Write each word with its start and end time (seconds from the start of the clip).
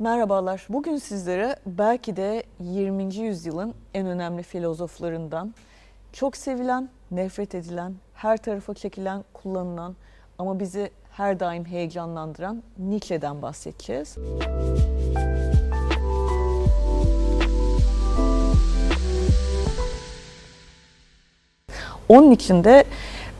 Merhabalar. 0.00 0.66
Bugün 0.68 0.96
sizlere 0.96 1.56
belki 1.66 2.16
de 2.16 2.42
20. 2.60 3.14
yüzyılın 3.16 3.74
en 3.94 4.06
önemli 4.06 4.42
filozoflarından, 4.42 5.54
çok 6.12 6.36
sevilen, 6.36 6.88
nefret 7.10 7.54
edilen, 7.54 7.94
her 8.14 8.36
tarafa 8.36 8.74
çekilen, 8.74 9.24
kullanılan 9.32 9.96
ama 10.38 10.60
bizi 10.60 10.90
her 11.10 11.40
daim 11.40 11.64
heyecanlandıran 11.64 12.62
Nietzsche'den 12.78 13.42
bahsedeceğiz. 13.42 14.16
Onun 22.08 22.30
için 22.30 22.64
de 22.64 22.84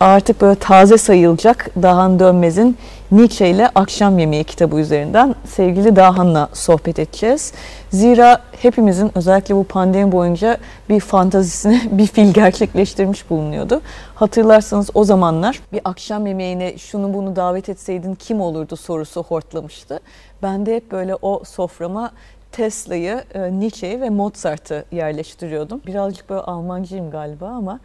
artık 0.00 0.40
böyle 0.40 0.58
taze 0.58 0.98
sayılacak 0.98 1.70
Dahan 1.82 2.18
Dönmez'in 2.18 2.76
Nietzsche 3.12 3.50
ile 3.50 3.68
Akşam 3.74 4.18
Yemeği 4.18 4.44
kitabı 4.44 4.80
üzerinden 4.80 5.34
sevgili 5.44 5.96
Dahan'la 5.96 6.48
sohbet 6.52 6.98
edeceğiz. 6.98 7.52
Zira 7.90 8.38
hepimizin 8.62 9.10
özellikle 9.14 9.56
bu 9.56 9.64
pandemi 9.64 10.12
boyunca 10.12 10.58
bir 10.88 11.00
fantazisini 11.00 11.80
bir 11.98 12.06
fil 12.06 12.32
gerçekleştirmiş 12.32 13.30
bulunuyordu. 13.30 13.80
Hatırlarsanız 14.14 14.90
o 14.94 15.04
zamanlar 15.04 15.60
bir 15.72 15.80
akşam 15.84 16.26
yemeğine 16.26 16.78
şunu 16.78 17.14
bunu 17.14 17.36
davet 17.36 17.68
etseydin 17.68 18.14
kim 18.14 18.40
olurdu 18.40 18.76
sorusu 18.76 19.22
hortlamıştı. 19.22 20.00
Ben 20.42 20.66
de 20.66 20.76
hep 20.76 20.92
böyle 20.92 21.14
o 21.22 21.44
soframa 21.44 22.10
Tesla'yı, 22.52 23.24
e, 23.34 23.60
Nietzsche'yi 23.60 24.00
ve 24.00 24.10
Mozart'ı 24.10 24.84
yerleştiriyordum. 24.92 25.80
Birazcık 25.86 26.30
böyle 26.30 26.40
Almancıyım 26.40 27.10
galiba 27.10 27.48
ama 27.48 27.80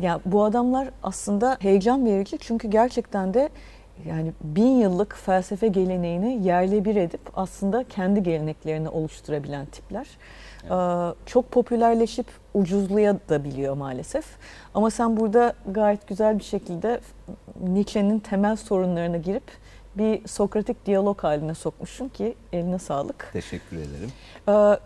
ya 0.00 0.20
bu 0.24 0.44
adamlar 0.44 0.88
aslında 1.02 1.56
heyecan 1.60 2.06
verici 2.06 2.38
çünkü 2.38 2.68
gerçekten 2.68 3.34
de 3.34 3.48
yani 4.06 4.32
bin 4.40 4.80
yıllık 4.80 5.16
felsefe 5.16 5.68
geleneğini 5.68 6.46
yerle 6.46 6.84
bir 6.84 6.96
edip 6.96 7.20
aslında 7.34 7.84
kendi 7.84 8.22
geleneklerini 8.22 8.88
oluşturabilen 8.88 9.66
tipler. 9.66 10.06
Evet. 10.62 11.16
Çok 11.26 11.50
popülerleşip 11.50 12.26
ucuzluya 12.54 13.16
da 13.28 13.44
biliyor 13.44 13.76
maalesef. 13.76 14.24
Ama 14.74 14.90
sen 14.90 15.16
burada 15.16 15.54
gayet 15.66 16.08
güzel 16.08 16.38
bir 16.38 16.44
şekilde 16.44 17.00
Nietzsche'nin 17.60 18.18
temel 18.18 18.56
sorunlarına 18.56 19.16
girip 19.16 19.42
bir 19.94 20.28
Sokratik 20.28 20.86
diyalog 20.86 21.24
haline 21.24 21.54
sokmuşsun 21.54 22.08
ki 22.08 22.34
eline 22.52 22.78
sağlık. 22.78 23.30
Teşekkür 23.32 23.76
ederim. 23.76 24.10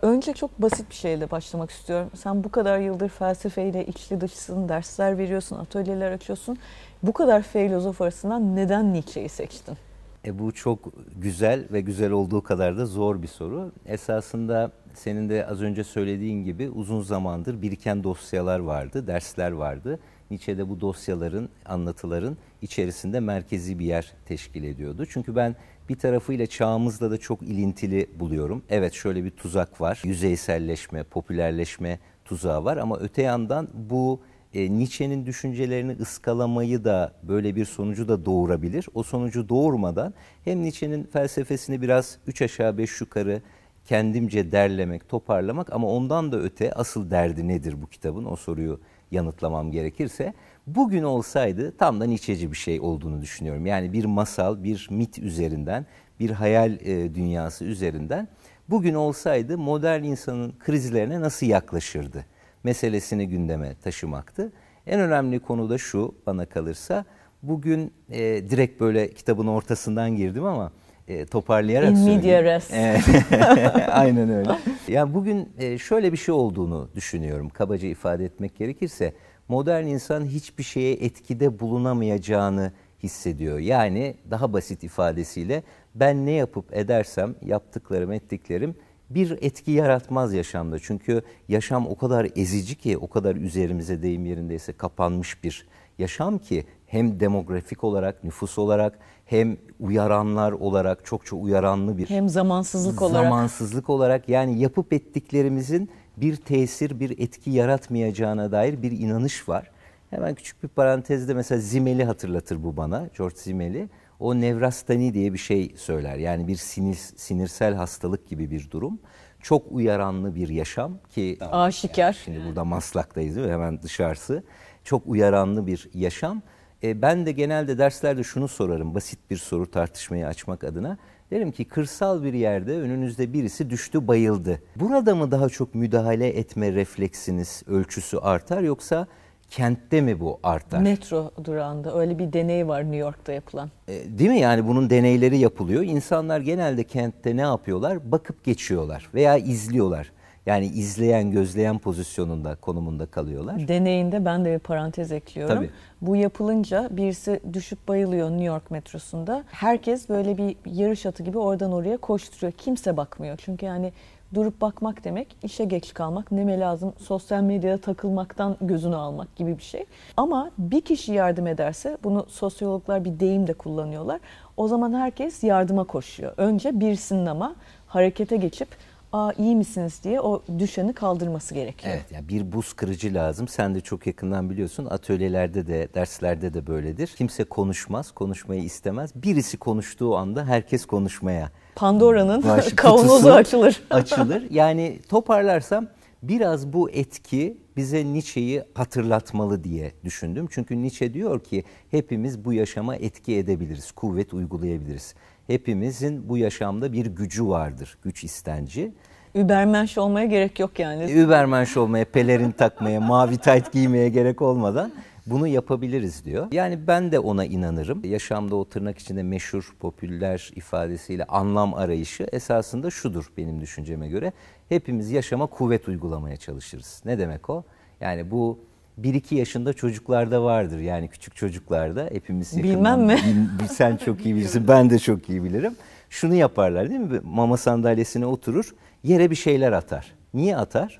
Önce 0.01 0.33
çok 0.33 0.61
basit 0.61 0.89
bir 0.89 0.95
şeyle 0.95 1.31
başlamak 1.31 1.71
istiyorum. 1.71 2.11
Sen 2.15 2.43
bu 2.43 2.51
kadar 2.51 2.79
yıldır 2.79 3.09
felsefeyle 3.09 3.85
içli 3.85 4.21
dışısın, 4.21 4.69
dersler 4.69 5.17
veriyorsun, 5.17 5.59
atölyeler 5.59 6.11
açıyorsun. 6.11 6.57
Bu 7.03 7.13
kadar 7.13 7.41
filozof 7.41 8.01
arasından 8.01 8.55
neden 8.55 8.93
Nietzsche'yi 8.93 9.29
seçtin? 9.29 9.77
E 10.25 10.39
bu 10.39 10.51
çok 10.51 10.79
güzel 11.15 11.65
ve 11.71 11.81
güzel 11.81 12.11
olduğu 12.11 12.43
kadar 12.43 12.77
da 12.77 12.85
zor 12.85 13.21
bir 13.21 13.27
soru. 13.27 13.71
Esasında 13.85 14.71
senin 14.93 15.29
de 15.29 15.45
az 15.45 15.61
önce 15.61 15.83
söylediğin 15.83 16.43
gibi 16.43 16.69
uzun 16.69 17.01
zamandır 17.01 17.61
biriken 17.61 18.03
dosyalar 18.03 18.59
vardı, 18.59 19.07
dersler 19.07 19.51
vardı. 19.51 19.99
Nietzsche'de 20.31 20.69
bu 20.69 20.81
dosyaların, 20.81 21.49
anlatıların 21.65 22.37
içerisinde 22.61 23.19
merkezi 23.19 23.79
bir 23.79 23.85
yer 23.85 24.13
teşkil 24.25 24.63
ediyordu. 24.63 25.05
Çünkü 25.09 25.35
ben 25.35 25.55
bir 25.89 25.95
tarafıyla 25.95 26.45
çağımızla 26.45 27.11
da 27.11 27.17
çok 27.17 27.41
ilintili 27.41 28.09
buluyorum. 28.19 28.63
Evet 28.69 28.93
şöyle 28.93 29.23
bir 29.23 29.31
tuzak 29.31 29.81
var. 29.81 30.01
Yüzeyselleşme, 30.05 31.03
popülerleşme 31.03 31.99
tuzağı 32.25 32.65
var 32.65 32.77
ama 32.77 32.97
öte 32.97 33.21
yandan 33.21 33.67
bu 33.73 34.19
e, 34.53 34.71
Nietzsche'nin 34.77 35.25
düşüncelerini 35.25 35.91
ıskalamayı 35.91 36.83
da 36.83 37.13
böyle 37.23 37.55
bir 37.55 37.65
sonucu 37.65 38.07
da 38.07 38.25
doğurabilir. 38.25 38.87
O 38.93 39.03
sonucu 39.03 39.49
doğurmadan 39.49 40.13
hem 40.45 40.61
Nietzsche'nin 40.63 41.03
felsefesini 41.03 41.81
biraz 41.81 42.17
üç 42.27 42.41
aşağı 42.41 42.77
beş 42.77 43.01
yukarı 43.01 43.41
kendimce 43.85 44.51
derlemek, 44.51 45.09
toparlamak 45.09 45.73
ama 45.73 45.87
ondan 45.87 46.31
da 46.31 46.39
öte 46.39 46.73
asıl 46.73 47.11
derdi 47.11 47.47
nedir 47.47 47.81
bu 47.81 47.87
kitabın 47.87 48.25
o 48.25 48.35
soruyu 48.35 48.79
yanıtlamam 49.11 49.71
gerekirse 49.71 50.33
bugün 50.67 51.03
olsaydı 51.03 51.77
tam 51.77 52.01
da 52.01 52.05
Nietzsche'ci 52.05 52.51
bir 52.51 52.57
şey 52.57 52.79
olduğunu 52.79 53.21
düşünüyorum. 53.21 53.65
Yani 53.65 53.93
bir 53.93 54.05
masal, 54.05 54.63
bir 54.63 54.87
mit 54.91 55.19
üzerinden, 55.19 55.85
bir 56.19 56.29
hayal 56.29 56.71
e, 56.81 57.15
dünyası 57.15 57.65
üzerinden 57.65 58.27
bugün 58.69 58.93
olsaydı 58.93 59.57
modern 59.57 60.03
insanın 60.03 60.53
krizlerine 60.59 61.21
nasıl 61.21 61.45
yaklaşırdı? 61.45 62.25
Meselesini 62.63 63.29
gündeme 63.29 63.75
taşımaktı. 63.83 64.51
En 64.87 64.99
önemli 64.99 65.39
konu 65.39 65.69
da 65.69 65.77
şu 65.77 66.15
bana 66.27 66.45
kalırsa 66.45 67.05
bugün 67.43 67.93
e, 68.09 68.19
direkt 68.49 68.81
böyle 68.81 69.11
kitabın 69.13 69.47
ortasından 69.47 70.15
girdim 70.15 70.45
ama 70.45 70.71
e, 71.07 71.25
toparlayarak 71.25 71.91
In 71.91 71.95
söyleyeyim. 71.95 72.45
res. 72.45 72.71
Aynen 73.91 74.29
öyle. 74.29 74.51
Yani 74.87 75.13
bugün 75.13 75.49
e, 75.59 75.77
şöyle 75.77 76.11
bir 76.11 76.17
şey 76.17 76.35
olduğunu 76.35 76.89
düşünüyorum. 76.95 77.49
Kabaca 77.49 77.87
ifade 77.87 78.25
etmek 78.25 78.57
gerekirse 78.57 79.13
modern 79.47 79.85
insan 79.85 80.25
hiçbir 80.25 80.63
şeye 80.63 80.93
etkide 80.93 81.59
bulunamayacağını 81.59 82.71
hissediyor. 83.03 83.59
Yani 83.59 84.15
daha 84.31 84.53
basit 84.53 84.83
ifadesiyle 84.83 85.63
ben 85.95 86.25
ne 86.25 86.31
yapıp 86.31 86.77
edersem 86.77 87.35
yaptıklarım 87.41 88.11
ettiklerim 88.11 88.75
bir 89.15 89.37
etki 89.41 89.71
yaratmaz 89.71 90.33
yaşamda. 90.33 90.79
Çünkü 90.79 91.21
yaşam 91.47 91.87
o 91.87 91.95
kadar 91.95 92.27
ezici 92.35 92.75
ki, 92.75 92.97
o 92.97 93.09
kadar 93.09 93.35
üzerimize 93.35 94.01
deyim 94.01 94.25
yerindeyse 94.25 94.73
kapanmış 94.73 95.43
bir 95.43 95.67
yaşam 95.99 96.37
ki 96.37 96.65
hem 96.87 97.19
demografik 97.19 97.83
olarak, 97.83 98.23
nüfus 98.23 98.57
olarak 98.57 98.99
hem 99.25 99.57
uyaranlar 99.79 100.51
olarak 100.51 101.05
çok 101.05 101.25
çok 101.25 101.43
uyaranlı 101.43 101.97
bir 101.97 102.09
hem 102.09 102.29
zamansızlık 102.29 103.01
olarak 103.01 103.23
zamansızlık 103.23 103.89
olarak 103.89 104.29
yani 104.29 104.59
yapıp 104.59 104.93
ettiklerimizin 104.93 105.89
bir 106.17 106.35
tesir, 106.35 106.99
bir 106.99 107.19
etki 107.19 107.51
yaratmayacağına 107.51 108.51
dair 108.51 108.81
bir 108.81 108.91
inanış 108.91 109.49
var. 109.49 109.71
Hemen 110.09 110.35
küçük 110.35 110.63
bir 110.63 110.67
parantezde 110.67 111.33
mesela 111.33 111.61
Zimeli 111.61 112.03
hatırlatır 112.03 112.63
bu 112.63 112.77
bana, 112.77 113.09
George 113.17 113.35
Zimeli 113.35 113.89
o 114.19 114.35
nevrastani 114.41 115.13
diye 115.13 115.33
bir 115.33 115.37
şey 115.37 115.73
söyler. 115.77 116.17
Yani 116.17 116.47
bir 116.47 116.55
sinir, 116.55 116.95
sinirsel 116.95 117.73
hastalık 117.73 118.27
gibi 118.27 118.51
bir 118.51 118.71
durum. 118.71 118.99
Çok 119.41 119.71
uyaranlı 119.71 120.35
bir 120.35 120.49
yaşam 120.49 120.97
ki 121.09 121.37
aşikar. 121.51 122.03
Yani 122.03 122.15
şimdi 122.23 122.45
burada 122.47 122.63
Maslak'tayız 122.63 123.35
değil 123.35 123.47
mi? 123.47 123.53
Hemen 123.53 123.81
dışarısı. 123.81 124.43
Çok 124.83 125.01
uyaranlı 125.05 125.67
bir 125.67 125.89
yaşam. 125.93 126.41
E, 126.83 127.01
ben 127.01 127.25
de 127.25 127.31
genelde 127.31 127.77
derslerde 127.77 128.23
şunu 128.23 128.47
sorarım. 128.47 128.95
Basit 128.95 129.19
bir 129.29 129.37
soru 129.37 129.71
tartışmayı 129.71 130.27
açmak 130.27 130.63
adına. 130.63 130.97
Derim 131.31 131.51
ki 131.51 131.65
kırsal 131.65 132.23
bir 132.23 132.33
yerde 132.33 132.79
önünüzde 132.79 133.33
birisi 133.33 133.69
düştü 133.69 134.07
bayıldı. 134.07 134.61
Burada 134.75 135.15
mı 135.15 135.31
daha 135.31 135.49
çok 135.49 135.75
müdahale 135.75 136.27
etme 136.27 136.73
refleksiniz 136.73 137.63
ölçüsü 137.67 138.17
artar 138.17 138.61
yoksa 138.61 139.07
kentte 139.53 140.01
mi 140.01 140.19
bu 140.19 140.39
artar? 140.43 140.81
Metro 140.81 141.31
durağında 141.43 141.99
öyle 141.99 142.19
bir 142.19 142.33
deney 142.33 142.67
var 142.67 142.83
New 142.83 142.97
York'ta 142.97 143.33
yapılan. 143.33 143.69
E, 143.87 143.93
değil 144.19 144.29
mi 144.29 144.39
yani 144.39 144.67
bunun 144.67 144.89
deneyleri 144.89 145.37
yapılıyor. 145.37 145.83
İnsanlar 145.83 146.39
genelde 146.39 146.83
kentte 146.83 147.37
ne 147.37 147.41
yapıyorlar? 147.41 148.11
Bakıp 148.11 148.43
geçiyorlar 148.43 149.09
veya 149.13 149.37
izliyorlar. 149.37 150.11
Yani 150.45 150.65
izleyen, 150.65 151.31
gözleyen 151.31 151.79
pozisyonunda, 151.79 152.55
konumunda 152.55 153.05
kalıyorlar. 153.05 153.67
Deneyinde 153.67 154.25
ben 154.25 154.45
de 154.45 154.53
bir 154.53 154.59
parantez 154.59 155.11
ekliyorum. 155.11 155.55
Tabii. 155.55 155.69
Bu 156.01 156.15
yapılınca 156.15 156.87
birisi 156.91 157.39
düşüp 157.53 157.87
bayılıyor 157.87 158.29
New 158.29 158.45
York 158.45 158.71
metrosunda. 158.71 159.43
Herkes 159.47 160.09
böyle 160.09 160.37
bir 160.37 160.55
yarış 160.65 161.05
atı 161.05 161.23
gibi 161.23 161.37
oradan 161.37 161.71
oraya 161.71 161.97
koşturuyor. 161.97 162.51
Kimse 162.51 162.97
bakmıyor. 162.97 163.39
Çünkü 163.45 163.65
yani 163.65 163.93
durup 164.33 164.61
bakmak 164.61 165.03
demek 165.03 165.35
işe 165.43 165.65
geç 165.65 165.93
kalmak, 165.93 166.31
neme 166.31 166.59
lazım, 166.59 166.93
sosyal 166.97 167.41
medyada 167.41 167.77
takılmaktan 167.77 168.57
gözünü 168.61 168.95
almak 168.95 169.35
gibi 169.35 169.57
bir 169.57 169.63
şey. 169.63 169.85
Ama 170.17 170.51
bir 170.57 170.81
kişi 170.81 171.13
yardım 171.13 171.47
ederse, 171.47 171.97
bunu 172.03 172.25
sosyologlar 172.29 173.05
bir 173.05 173.19
deyim 173.19 173.47
de 173.47 173.53
kullanıyorlar. 173.53 174.19
O 174.57 174.67
zaman 174.67 174.93
herkes 174.93 175.43
yardıma 175.43 175.83
koşuyor. 175.83 176.33
Önce 176.37 176.79
birisinin 176.79 177.25
ama 177.25 177.55
harekete 177.87 178.37
geçip 178.37 178.67
Aa, 179.13 179.31
iyi 179.37 179.55
misiniz 179.55 179.99
diye 180.03 180.21
o 180.21 180.43
düşeni 180.59 180.93
kaldırması 180.93 181.53
gerekiyor. 181.53 181.93
Evet 181.95 182.11
yani 182.11 182.29
bir 182.29 182.51
buz 182.51 182.73
kırıcı 182.73 183.13
lazım. 183.13 183.47
Sen 183.47 183.75
de 183.75 183.81
çok 183.81 184.07
yakından 184.07 184.49
biliyorsun 184.49 184.85
atölyelerde 184.85 185.67
de 185.67 185.87
derslerde 185.93 186.53
de 186.53 186.67
böyledir. 186.67 187.07
Kimse 187.07 187.43
konuşmaz, 187.43 188.11
konuşmayı 188.11 188.63
istemez. 188.63 189.11
Birisi 189.15 189.57
konuştuğu 189.57 190.15
anda 190.17 190.45
herkes 190.45 190.85
konuşmaya 190.85 191.51
Pandora'nın 191.75 192.41
kavanozu 192.75 193.29
açılır. 193.29 193.83
açılır. 193.89 194.47
Yani 194.49 194.99
toparlarsam 195.09 195.87
biraz 196.23 196.73
bu 196.73 196.89
etki 196.89 197.57
bize 197.77 198.05
Nietzsche'yi 198.05 198.63
hatırlatmalı 198.73 199.63
diye 199.63 199.91
düşündüm. 200.03 200.47
Çünkü 200.51 200.81
Nietzsche 200.81 201.13
diyor 201.13 201.43
ki 201.43 201.63
hepimiz 201.91 202.45
bu 202.45 202.53
yaşama 202.53 202.95
etki 202.95 203.35
edebiliriz, 203.35 203.91
kuvvet 203.91 204.33
uygulayabiliriz. 204.33 205.15
Hepimizin 205.47 206.29
bu 206.29 206.37
yaşamda 206.37 206.93
bir 206.93 207.05
gücü 207.05 207.47
vardır, 207.47 207.97
güç 208.03 208.23
istenci. 208.23 208.93
Übermensch 209.35 209.97
olmaya 209.97 210.25
gerek 210.25 210.59
yok 210.59 210.79
yani. 210.79 211.11
Übermensch 211.11 211.77
olmaya, 211.77 212.05
pelerin 212.05 212.51
takmaya, 212.51 213.01
mavi 213.01 213.37
tayt 213.37 213.71
giymeye 213.71 214.09
gerek 214.09 214.41
olmadan 214.41 214.91
Bunu 215.25 215.47
yapabiliriz 215.47 216.25
diyor. 216.25 216.47
Yani 216.51 216.87
ben 216.87 217.11
de 217.11 217.19
ona 217.19 217.45
inanırım. 217.45 218.01
Yaşamda 218.03 218.55
o 218.55 218.65
tırnak 218.65 218.97
içinde 218.97 219.23
meşhur, 219.23 219.75
popüler 219.79 220.51
ifadesiyle 220.55 221.25
anlam 221.25 221.73
arayışı 221.73 222.27
esasında 222.31 222.89
şudur 222.89 223.31
benim 223.37 223.61
düşünceme 223.61 224.07
göre. 224.07 224.33
Hepimiz 224.69 225.11
yaşama 225.11 225.45
kuvvet 225.47 225.87
uygulamaya 225.87 226.37
çalışırız. 226.37 227.01
Ne 227.05 227.19
demek 227.19 227.49
o? 227.49 227.63
Yani 228.01 228.31
bu 228.31 228.59
1-2 229.01 229.35
yaşında 229.35 229.73
çocuklarda 229.73 230.43
vardır. 230.43 230.79
Yani 230.79 231.07
küçük 231.07 231.35
çocuklarda 231.35 232.09
hepimiz 232.11 232.53
yakından. 232.57 232.75
Bilmem 232.75 233.05
mi? 233.05 233.19
Bil, 233.59 233.67
sen 233.67 233.97
çok 233.97 234.25
iyi 234.25 234.35
bilirsin, 234.35 234.67
ben 234.67 234.89
de 234.89 234.99
çok 234.99 235.29
iyi 235.29 235.43
bilirim. 235.43 235.75
Şunu 236.09 236.35
yaparlar 236.35 236.89
değil 236.89 237.01
mi? 237.01 237.19
Mama 237.23 237.57
sandalyesine 237.57 238.25
oturur, 238.25 238.75
yere 239.03 239.29
bir 239.31 239.35
şeyler 239.35 239.71
atar. 239.71 240.13
Niye 240.33 240.57
atar? 240.57 240.97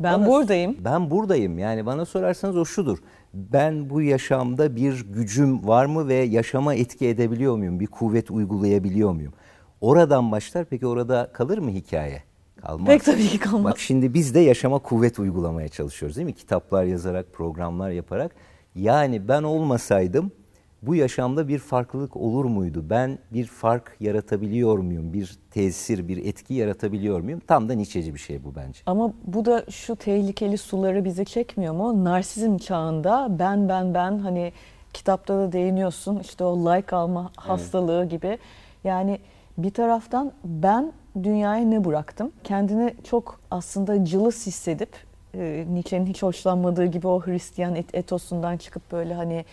Ben 0.00 0.20
bana, 0.20 0.28
buradayım. 0.28 0.76
Ben 0.84 1.10
buradayım. 1.10 1.58
Yani 1.58 1.86
bana 1.86 2.04
sorarsanız 2.04 2.56
o 2.56 2.64
şudur. 2.64 2.98
Ben 3.34 3.90
bu 3.90 4.02
yaşamda 4.02 4.76
bir 4.76 5.04
gücüm 5.14 5.68
var 5.68 5.86
mı 5.86 6.08
ve 6.08 6.14
yaşama 6.14 6.74
etki 6.74 7.08
edebiliyor 7.08 7.56
muyum? 7.56 7.80
Bir 7.80 7.86
kuvvet 7.86 8.30
uygulayabiliyor 8.30 9.12
muyum? 9.12 9.32
Oradan 9.80 10.32
başlar. 10.32 10.64
Peki 10.64 10.86
orada 10.86 11.30
kalır 11.32 11.58
mı 11.58 11.70
hikaye? 11.70 12.22
Kalmaz. 12.60 12.86
Pek 12.86 13.04
tabii 13.04 13.28
ki 13.28 13.38
kalmaz. 13.38 13.72
Bak 13.72 13.78
şimdi 13.78 14.14
biz 14.14 14.34
de 14.34 14.40
yaşama 14.40 14.78
kuvvet 14.78 15.18
uygulamaya 15.18 15.68
çalışıyoruz 15.68 16.16
değil 16.16 16.26
mi? 16.26 16.32
Kitaplar 16.32 16.84
yazarak, 16.84 17.32
programlar 17.32 17.90
yaparak. 17.90 18.34
Yani 18.74 19.28
ben 19.28 19.42
olmasaydım 19.42 20.32
bu 20.82 20.94
yaşamda 20.94 21.48
bir 21.48 21.58
farklılık 21.58 22.16
olur 22.16 22.44
muydu? 22.44 22.84
Ben 22.90 23.18
bir 23.32 23.46
fark 23.46 23.96
yaratabiliyor 24.00 24.78
muyum? 24.78 25.12
Bir 25.12 25.38
tesir, 25.50 26.08
bir 26.08 26.26
etki 26.26 26.54
yaratabiliyor 26.54 27.20
muyum? 27.20 27.40
Tam 27.46 27.68
da 27.68 27.72
niçeci 27.72 28.14
bir 28.14 28.18
şey 28.18 28.44
bu 28.44 28.54
bence. 28.54 28.80
Ama 28.86 29.12
bu 29.24 29.44
da 29.44 29.64
şu 29.70 29.96
tehlikeli 29.96 30.58
suları 30.58 31.04
bizi 31.04 31.24
çekmiyor 31.24 31.74
mu? 31.74 32.04
Narsizm 32.04 32.56
çağında 32.56 33.36
ben 33.38 33.68
ben 33.68 33.94
ben 33.94 34.18
hani 34.18 34.52
kitapta 34.92 35.38
da 35.38 35.52
değiniyorsun 35.52 36.18
işte 36.18 36.44
o 36.44 36.56
like 36.56 36.96
alma 36.96 37.30
hastalığı 37.36 38.00
evet. 38.00 38.10
gibi. 38.10 38.38
Yani 38.84 39.18
bir 39.58 39.70
taraftan 39.70 40.32
ben 40.44 40.92
dünyaya 41.22 41.64
ne 41.64 41.84
bıraktım? 41.84 42.32
Kendini 42.44 42.94
çok 43.04 43.40
aslında 43.50 44.04
cılız 44.04 44.46
hissedip 44.46 44.88
e, 45.34 45.66
Nietzsche'nin 45.70 46.06
hiç 46.06 46.22
hoşlanmadığı 46.22 46.86
gibi 46.86 47.06
o 47.06 47.26
Hristiyan 47.26 47.74
et, 47.74 47.94
etosundan 47.94 48.56
çıkıp 48.56 48.92
böyle 48.92 49.14
hani 49.14 49.44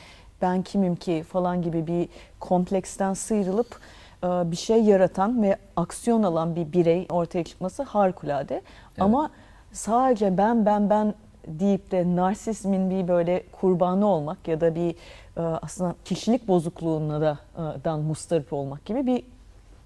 ben 0.41 0.61
kimim 0.61 0.95
ki 0.95 1.23
falan 1.29 1.61
gibi 1.61 1.87
bir 1.87 2.09
kompleksten 2.39 3.13
sıyrılıp 3.13 3.79
e, 4.23 4.27
bir 4.27 4.55
şey 4.55 4.83
yaratan 4.83 5.43
ve 5.43 5.57
aksiyon 5.75 6.23
alan 6.23 6.55
bir 6.55 6.73
birey 6.73 7.07
ortaya 7.09 7.43
çıkması 7.43 7.83
harikulade. 7.83 8.53
Evet. 8.53 8.63
Ama 8.99 9.31
sadece 9.71 10.37
ben 10.37 10.65
ben 10.65 10.89
ben 10.89 11.13
deyip 11.47 11.91
de 11.91 12.15
narsizmin 12.15 12.89
bir 12.89 13.07
böyle 13.07 13.43
kurbanı 13.51 14.07
olmak 14.07 14.47
ya 14.47 14.61
da 14.61 14.75
bir 14.75 14.95
e, 15.37 15.41
aslında 15.41 15.95
kişilik 16.05 16.47
bozukluğuna 16.47 17.21
da 17.21 17.39
dan 17.85 17.99
mustarip 17.99 18.53
olmak 18.53 18.85
gibi 18.85 19.07
bir 19.07 19.23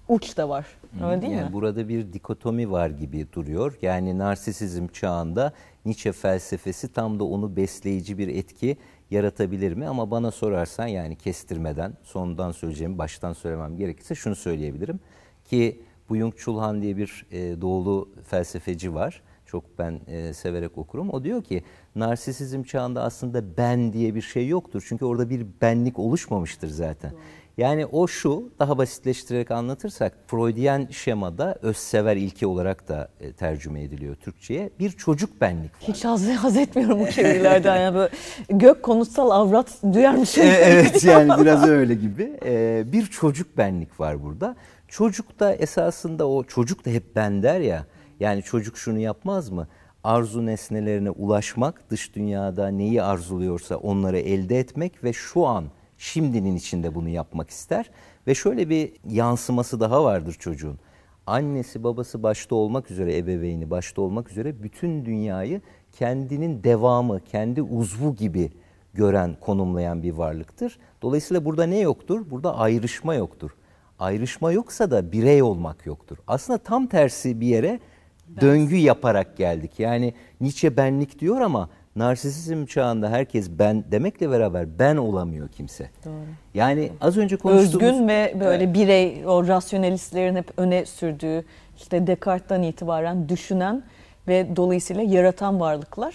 uç 0.08 0.36
da 0.36 0.48
var. 0.48 0.66
Öyle 1.04 1.22
değil 1.22 1.32
yani 1.32 1.44
mi? 1.44 1.52
Burada 1.52 1.88
bir 1.88 2.12
dikotomi 2.12 2.70
var 2.70 2.90
gibi 2.90 3.26
duruyor. 3.32 3.78
Yani 3.82 4.18
narsisizm 4.18 4.86
çağında 4.86 5.52
Nietzsche 5.84 6.12
felsefesi 6.12 6.92
tam 6.92 7.18
da 7.20 7.24
onu 7.24 7.56
besleyici 7.56 8.18
bir 8.18 8.28
etki 8.28 8.76
yaratabilir 9.10 9.72
mi? 9.72 9.88
Ama 9.88 10.10
bana 10.10 10.30
sorarsan 10.30 10.86
yani 10.86 11.16
kestirmeden 11.16 11.92
sondan 12.02 12.52
söyleyeceğimi 12.52 12.98
baştan 12.98 13.32
söylemem 13.32 13.76
gerekirse 13.76 14.14
şunu 14.14 14.34
söyleyebilirim. 14.34 15.00
Ki 15.44 15.82
Byung 16.10 16.36
Chul 16.36 16.58
Han 16.58 16.82
diye 16.82 16.96
bir 16.96 17.26
e, 17.30 17.60
doğulu 17.60 18.08
felsefeci 18.28 18.94
var. 18.94 19.22
Çok 19.46 19.78
ben 19.78 20.00
e, 20.06 20.32
severek 20.32 20.78
okurum. 20.78 21.10
O 21.10 21.24
diyor 21.24 21.42
ki 21.42 21.62
narsisizm 21.94 22.62
çağında 22.62 23.02
aslında 23.02 23.56
ben 23.56 23.92
diye 23.92 24.14
bir 24.14 24.22
şey 24.22 24.48
yoktur. 24.48 24.84
Çünkü 24.88 25.04
orada 25.04 25.30
bir 25.30 25.46
benlik 25.60 25.98
oluşmamıştır 25.98 26.68
zaten. 26.68 27.10
Doğru. 27.10 27.20
Yani 27.56 27.86
o 27.86 28.06
şu, 28.06 28.52
daha 28.58 28.78
basitleştirerek 28.78 29.50
anlatırsak, 29.50 30.12
Freudian 30.26 30.86
şemada 30.90 31.58
özsever 31.62 32.16
ilke 32.16 32.46
olarak 32.46 32.88
da 32.88 33.08
e, 33.20 33.32
tercüme 33.32 33.82
ediliyor 33.82 34.14
Türkçe'ye. 34.14 34.70
Bir 34.78 34.90
çocuk 34.90 35.40
benlik 35.40 35.72
var. 35.72 35.80
Hiç 35.80 36.04
haz, 36.04 36.28
haz 36.28 36.56
etmiyorum 36.56 37.00
bu 37.00 37.10
çevirilerden. 37.10 37.80
yani 37.80 37.94
böyle 37.94 38.10
gök 38.48 38.82
konutsal 38.82 39.30
avrat 39.30 39.82
duyarmış. 39.92 40.38
E, 40.38 40.42
evet 40.42 41.04
yani 41.04 41.40
biraz 41.40 41.68
öyle 41.68 41.94
gibi. 41.94 42.38
E, 42.44 42.84
bir 42.92 43.06
çocuk 43.06 43.56
benlik 43.58 44.00
var 44.00 44.22
burada. 44.22 44.56
Çocuk 44.88 45.40
da 45.40 45.54
esasında 45.54 46.28
o 46.28 46.44
çocuk 46.44 46.86
da 46.86 46.90
hep 46.90 47.16
ben 47.16 47.42
der 47.42 47.60
ya. 47.60 47.86
Yani 48.20 48.42
çocuk 48.42 48.78
şunu 48.78 48.98
yapmaz 48.98 49.50
mı? 49.50 49.68
arzu 50.04 50.46
nesnelerine 50.46 51.10
ulaşmak, 51.10 51.90
dış 51.90 52.14
dünyada 52.14 52.68
neyi 52.68 53.02
arzuluyorsa 53.02 53.76
onları 53.76 54.18
elde 54.18 54.58
etmek 54.58 55.04
ve 55.04 55.12
şu 55.12 55.46
an 55.46 55.64
şimdinin 55.98 56.56
içinde 56.56 56.94
bunu 56.94 57.08
yapmak 57.08 57.50
ister. 57.50 57.90
Ve 58.26 58.34
şöyle 58.34 58.68
bir 58.68 58.92
yansıması 59.08 59.80
daha 59.80 60.04
vardır 60.04 60.36
çocuğun. 60.38 60.78
Annesi 61.26 61.84
babası 61.84 62.22
başta 62.22 62.54
olmak 62.54 62.90
üzere 62.90 63.16
ebeveyni 63.16 63.70
başta 63.70 64.02
olmak 64.02 64.30
üzere 64.30 64.62
bütün 64.62 65.04
dünyayı 65.04 65.60
kendinin 65.92 66.64
devamı, 66.64 67.20
kendi 67.20 67.62
uzvu 67.62 68.14
gibi 68.14 68.52
gören, 68.94 69.36
konumlayan 69.40 70.02
bir 70.02 70.12
varlıktır. 70.12 70.78
Dolayısıyla 71.02 71.44
burada 71.44 71.66
ne 71.66 71.78
yoktur? 71.78 72.30
Burada 72.30 72.58
ayrışma 72.58 73.14
yoktur. 73.14 73.50
Ayrışma 73.98 74.52
yoksa 74.52 74.90
da 74.90 75.12
birey 75.12 75.42
olmak 75.42 75.86
yoktur. 75.86 76.18
Aslında 76.26 76.58
tam 76.58 76.86
tersi 76.86 77.40
bir 77.40 77.46
yere 77.46 77.80
döngü 78.40 78.76
yaparak 78.76 79.36
geldik. 79.36 79.80
Yani 79.80 80.14
Nietzsche 80.40 80.76
benlik 80.76 81.18
diyor 81.18 81.40
ama 81.40 81.68
narsisizm 81.96 82.66
çağında 82.66 83.10
herkes 83.10 83.50
ben 83.50 83.84
demekle 83.92 84.30
beraber 84.30 84.78
ben 84.78 84.96
olamıyor 84.96 85.48
kimse. 85.48 85.90
Doğru. 86.04 86.12
Yani 86.54 86.92
az 87.00 87.16
önce 87.16 87.36
konuştuğumuz... 87.36 87.86
Özgün 87.86 88.08
ve 88.08 88.36
böyle 88.40 88.74
birey, 88.74 89.26
o 89.26 89.46
rasyonalistlerin 89.46 90.36
hep 90.36 90.50
öne 90.56 90.86
sürdüğü, 90.86 91.44
işte 91.76 92.06
Descartes'tan 92.06 92.62
itibaren 92.62 93.28
düşünen 93.28 93.82
ve 94.28 94.56
dolayısıyla 94.56 95.02
yaratan 95.02 95.60
varlıklar 95.60 96.14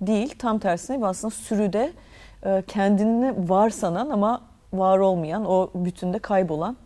değil. 0.00 0.34
Tam 0.38 0.58
tersine 0.58 1.06
aslında 1.06 1.34
sürüde 1.34 1.92
e, 2.44 2.62
kendini 2.66 3.50
var 3.50 3.70
sanan 3.70 4.10
ama 4.10 4.40
var 4.72 4.98
olmayan, 4.98 5.44
o 5.44 5.70
bütünde 5.74 6.18
kaybolan 6.18 6.76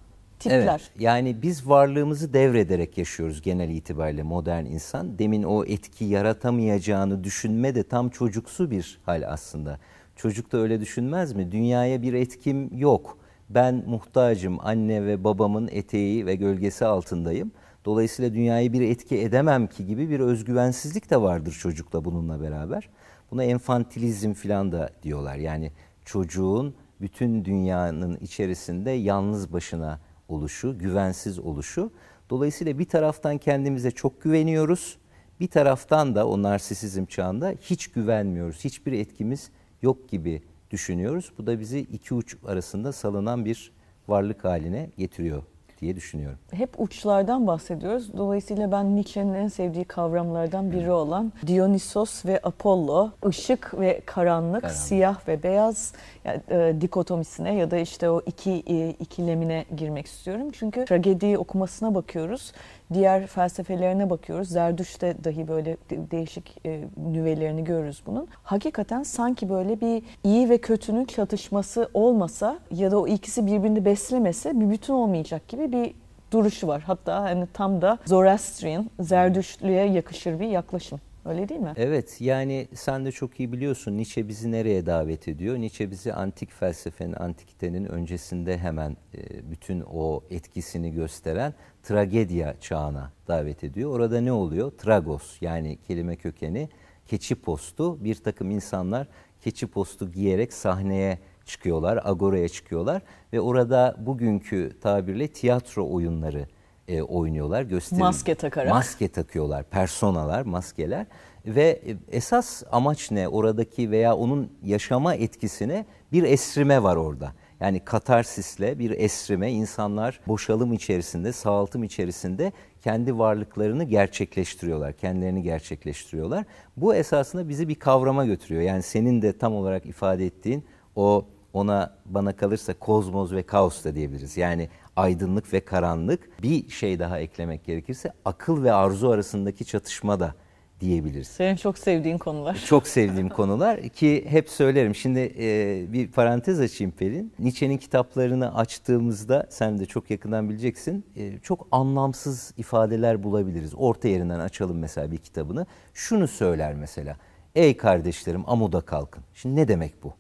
tipler. 0.41 0.69
Evet, 0.69 0.91
yani 0.99 1.43
biz 1.43 1.69
varlığımızı 1.69 2.33
devrederek 2.33 2.99
yaşıyoruz 2.99 3.43
genel 3.43 3.69
itibariyle 3.69 4.23
modern 4.23 4.65
insan. 4.65 5.19
Demin 5.19 5.43
o 5.43 5.65
etki 5.65 6.05
yaratamayacağını 6.05 7.25
düşünme 7.25 7.75
de 7.75 7.83
tam 7.83 8.09
çocuksu 8.09 8.71
bir 8.71 9.01
hal 9.07 9.23
aslında. 9.27 9.79
Çocuk 10.17 10.53
da 10.53 10.59
öyle 10.59 10.81
düşünmez 10.81 11.33
mi? 11.33 11.53
Dünyaya 11.53 12.03
bir 12.03 12.15
etkim 12.15 12.79
yok. 12.79 13.19
Ben 13.51 13.85
muhtacım 13.87 14.59
anne 14.61 15.07
ve 15.07 15.25
babamın 15.25 15.69
eteği 15.73 16.27
ve 16.27 16.35
gölgesi 16.35 16.85
altındayım. 16.85 17.53
Dolayısıyla 17.85 18.35
dünyayı 18.35 18.73
bir 18.73 18.81
etki 18.81 19.19
edemem 19.19 19.67
ki 19.67 19.87
gibi 19.87 20.11
bir 20.11 20.21
özgüvensizlik 20.21 21.11
de 21.11 21.21
vardır 21.21 21.53
çocukla 21.53 22.05
bununla 22.05 22.43
beraber. 22.43 22.89
Buna 23.31 23.45
enfantilizm 23.45 24.33
falan 24.33 24.73
da 24.73 24.91
diyorlar. 25.03 25.37
Yani 25.37 25.73
çocuğun 26.05 26.75
bütün 27.01 27.45
dünyanın 27.45 28.17
içerisinde 28.17 28.91
yalnız 28.91 29.53
başına 29.53 30.01
oluşu, 30.31 30.79
güvensiz 30.79 31.39
oluşu. 31.39 31.93
Dolayısıyla 32.31 32.79
bir 32.79 32.85
taraftan 32.85 33.39
kendimize 33.39 33.91
çok 33.91 34.23
güveniyoruz. 34.23 34.99
Bir 35.41 35.49
taraftan 35.49 36.15
da 36.15 36.29
o 36.29 36.43
narsisizm 36.43 37.05
çağında 37.05 37.55
hiç 37.61 37.89
güvenmiyoruz. 37.89 38.65
Hiçbir 38.65 38.93
etkimiz 38.93 39.51
yok 39.83 40.09
gibi 40.09 40.43
düşünüyoruz. 40.71 41.33
Bu 41.39 41.47
da 41.47 41.61
bizi 41.61 41.79
iki 41.79 42.15
uç 42.15 42.37
arasında 42.47 42.93
salınan 42.93 43.45
bir 43.45 43.73
varlık 44.09 44.45
haline 44.45 44.91
getiriyor 44.99 45.43
diye 45.81 45.97
düşünüyorum. 45.97 46.39
Hep 46.53 46.81
uçlardan 46.81 47.47
bahsediyoruz. 47.47 48.17
Dolayısıyla 48.17 48.73
ben 48.73 48.97
Nietzsche'nin 48.97 49.35
en 49.35 49.49
sevdiği 49.49 49.85
kavramlardan 49.85 50.73
biri 50.73 50.91
olan 50.91 51.33
Dionysos 51.47 52.27
ve 52.27 52.41
Apollo, 52.43 53.11
ışık 53.27 53.81
ve 53.81 54.01
karanlık, 54.07 54.63
karanlık. 54.63 54.79
siyah 54.79 55.29
ve 55.29 55.43
beyaz 55.43 55.93
yani, 56.25 56.41
e, 56.51 56.81
dikotomisine 56.81 57.55
ya 57.55 57.71
da 57.71 57.79
işte 57.79 58.11
o 58.11 58.21
iki 58.27 58.63
e, 58.67 58.91
ikilemine 58.91 59.65
girmek 59.77 60.07
istiyorum. 60.07 60.49
Çünkü 60.53 60.85
tragediyi 60.85 61.39
okumasına 61.39 61.95
bakıyoruz 61.95 62.53
diğer 62.95 63.27
felsefelerine 63.27 64.11
bakıyoruz. 64.11 64.49
Zerdüş'te 64.49 65.25
dahi 65.25 65.49
böyle 65.49 65.77
değişik 65.91 66.67
e, 66.67 66.85
nüvelerini 66.97 67.65
görürüz 67.65 68.03
bunun. 68.07 68.29
Hakikaten 68.43 69.03
sanki 69.03 69.49
böyle 69.49 69.81
bir 69.81 70.03
iyi 70.25 70.51
ve 70.51 70.59
kötünün 70.59 71.05
çatışması 71.05 71.89
olmasa 71.95 72.59
ya 72.71 72.91
da 72.91 73.01
o 73.01 73.07
ikisi 73.07 73.47
birbirini 73.47 73.85
beslemese 73.85 74.61
bir 74.61 74.71
bütün 74.71 74.95
olmayacak 74.95 75.49
gibi 75.49 75.73
bir 75.73 75.95
duruşu 76.31 76.67
var. 76.67 76.83
Hatta 76.87 77.23
hani 77.23 77.47
tam 77.53 77.83
da 77.83 77.99
Zoroastrian, 78.05 78.91
Zerdüştlüğe 79.01 79.85
yakışır 79.85 80.41
bir 80.41 80.49
yaklaşım. 80.49 81.01
Öyle 81.25 81.49
değil 81.49 81.61
mi? 81.61 81.73
Evet 81.77 82.21
yani 82.21 82.69
sen 82.75 83.05
de 83.05 83.13
çok 83.13 83.41
iyi 83.41 83.53
biliyorsun 83.53 83.97
Nietzsche 83.97 84.29
bizi 84.29 84.53
nereye 84.53 84.87
davet 84.87 85.29
ediyor? 85.29 85.59
Nietzsche 85.59 85.91
bizi 85.91 86.13
antik 86.13 86.53
felsefenin, 86.53 87.13
antikitenin 87.13 87.85
öncesinde 87.85 88.59
hemen 88.59 88.97
e, 89.15 89.51
bütün 89.51 89.81
o 89.93 90.21
etkisini 90.31 90.93
gösteren 90.93 91.55
tragedya 91.83 92.61
çağına 92.61 93.13
davet 93.29 93.65
ediyor. 93.65 93.91
Orada 93.91 94.21
ne 94.21 94.33
oluyor? 94.33 94.71
Tragos 94.71 95.43
yani 95.43 95.79
kelime 95.87 96.17
kökeni 96.17 96.69
keçi 97.07 97.35
postu 97.35 98.05
bir 98.05 98.15
takım 98.15 98.51
insanlar 98.51 99.07
keçi 99.41 99.67
postu 99.67 100.13
giyerek 100.13 100.53
sahneye 100.53 101.19
çıkıyorlar, 101.45 102.01
agoraya 102.05 102.49
çıkıyorlar 102.49 103.03
ve 103.33 103.41
orada 103.41 103.97
bugünkü 103.99 104.73
tabirle 104.81 105.29
tiyatro 105.29 105.91
oyunları 105.91 106.47
e, 106.89 107.03
oynuyorlar. 107.03 107.63
Gösterim, 107.63 108.01
maske 108.01 108.35
takarak. 108.35 108.71
Maske 108.71 109.09
takıyorlar, 109.09 109.65
personalar, 109.65 110.43
maskeler 110.43 111.07
ve 111.47 111.83
e, 111.87 112.17
esas 112.17 112.63
amaç 112.73 113.11
ne? 113.11 113.29
Oradaki 113.29 113.91
veya 113.91 114.17
onun 114.17 114.53
yaşama 114.63 115.15
etkisine 115.15 115.87
bir 116.13 116.23
esrime 116.23 116.83
var 116.83 116.97
orada. 116.97 117.33
Yani 117.61 117.81
katarsisle 117.81 118.79
bir 118.79 118.91
esrime 118.91 119.53
insanlar 119.53 120.21
boşalım 120.29 120.73
içerisinde, 120.73 121.33
sağaltım 121.33 121.85
içerisinde 121.85 122.53
kendi 122.83 123.19
varlıklarını 123.19 123.85
gerçekleştiriyorlar, 123.85 124.93
kendilerini 124.93 125.43
gerçekleştiriyorlar. 125.43 126.45
Bu 126.77 126.95
esasında 126.95 127.49
bizi 127.49 127.69
bir 127.69 127.75
kavrama 127.75 128.27
götürüyor. 128.27 128.63
Yani 128.63 128.83
senin 128.83 129.23
de 129.23 129.39
tam 129.39 129.55
olarak 129.55 129.87
ifade 129.87 130.27
ettiğin 130.27 130.65
o 130.97 131.27
ona 131.53 131.97
bana 132.07 132.37
kalırsa 132.37 132.75
kozmos 132.75 133.33
ve 133.33 133.43
kaos 133.43 133.85
da 133.85 133.95
diyebiliriz. 133.95 134.37
Yani 134.37 134.69
aydınlık 134.97 135.53
ve 135.53 135.61
karanlık. 135.61 136.43
Bir 136.43 136.69
şey 136.69 136.99
daha 136.99 137.19
eklemek 137.19 137.65
gerekirse 137.65 138.13
akıl 138.25 138.65
ve 138.65 138.73
arzu 138.73 139.09
arasındaki 139.09 139.65
çatışma 139.65 140.21
da 140.21 140.35
diyebiliriz. 140.81 141.29
Senin 141.29 141.57
çok 141.57 141.79
sevdiğin 141.79 142.19
konular. 142.19 142.55
Çok 142.67 142.89
sevdiğim 142.89 143.29
konular 143.29 143.89
ki 143.89 144.25
hep 144.29 144.51
söylerim. 144.51 144.95
Şimdi 144.95 145.35
e, 145.39 145.85
bir 145.93 146.11
parantez 146.11 146.61
açayım 146.61 146.91
Pelin. 146.91 147.33
Nietzsche'nin 147.39 147.77
kitaplarını 147.77 148.55
açtığımızda 148.55 149.47
sen 149.51 149.79
de 149.79 149.87
çok 149.87 150.11
yakından 150.11 150.49
bileceksin. 150.49 151.05
E, 151.17 151.39
çok 151.39 151.67
anlamsız 151.73 152.55
ifadeler 152.57 153.23
bulabiliriz. 153.23 153.73
Orta 153.77 154.09
yerinden 154.09 154.41
açalım 154.41 154.79
mesela 154.79 155.13
bir 155.13 155.19
kitabını. 155.19 155.67
Şunu 155.95 156.29
söyler 156.29 156.75
mesela. 156.75 157.17
Ey 157.55 157.77
kardeşlerim 157.77 158.43
amuda 158.47 158.81
kalkın. 158.81 159.23
Şimdi 159.35 159.57
ne 159.57 159.69
demek 159.69 160.03
bu? 160.03 160.13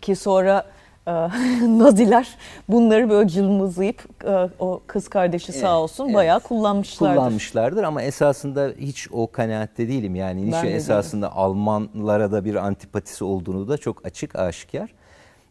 Ki 0.00 0.16
sonra 0.16 0.66
Naziler 1.78 2.28
bunları 2.68 3.10
böyle 3.10 3.28
cılmızlayıp 3.28 4.24
e, 4.24 4.50
o 4.58 4.80
kız 4.86 5.08
kardeşi 5.08 5.52
sağ 5.52 5.80
olsun 5.80 6.04
evet, 6.04 6.14
bayağı 6.14 6.40
kullanmışlardır. 6.40 7.16
Kullanmışlardır 7.16 7.82
ama 7.82 8.02
esasında 8.02 8.72
hiç 8.78 9.08
o 9.12 9.32
kanaatte 9.32 9.88
değilim. 9.88 10.14
Yani 10.14 10.46
Nietzsche 10.46 10.68
esasında 10.68 11.26
değilim. 11.26 11.38
Almanlara 11.38 12.32
da 12.32 12.44
bir 12.44 12.54
antipatisi 12.54 13.24
olduğunu 13.24 13.68
da 13.68 13.78
çok 13.78 14.06
açık 14.06 14.36
aşikar. 14.36 14.94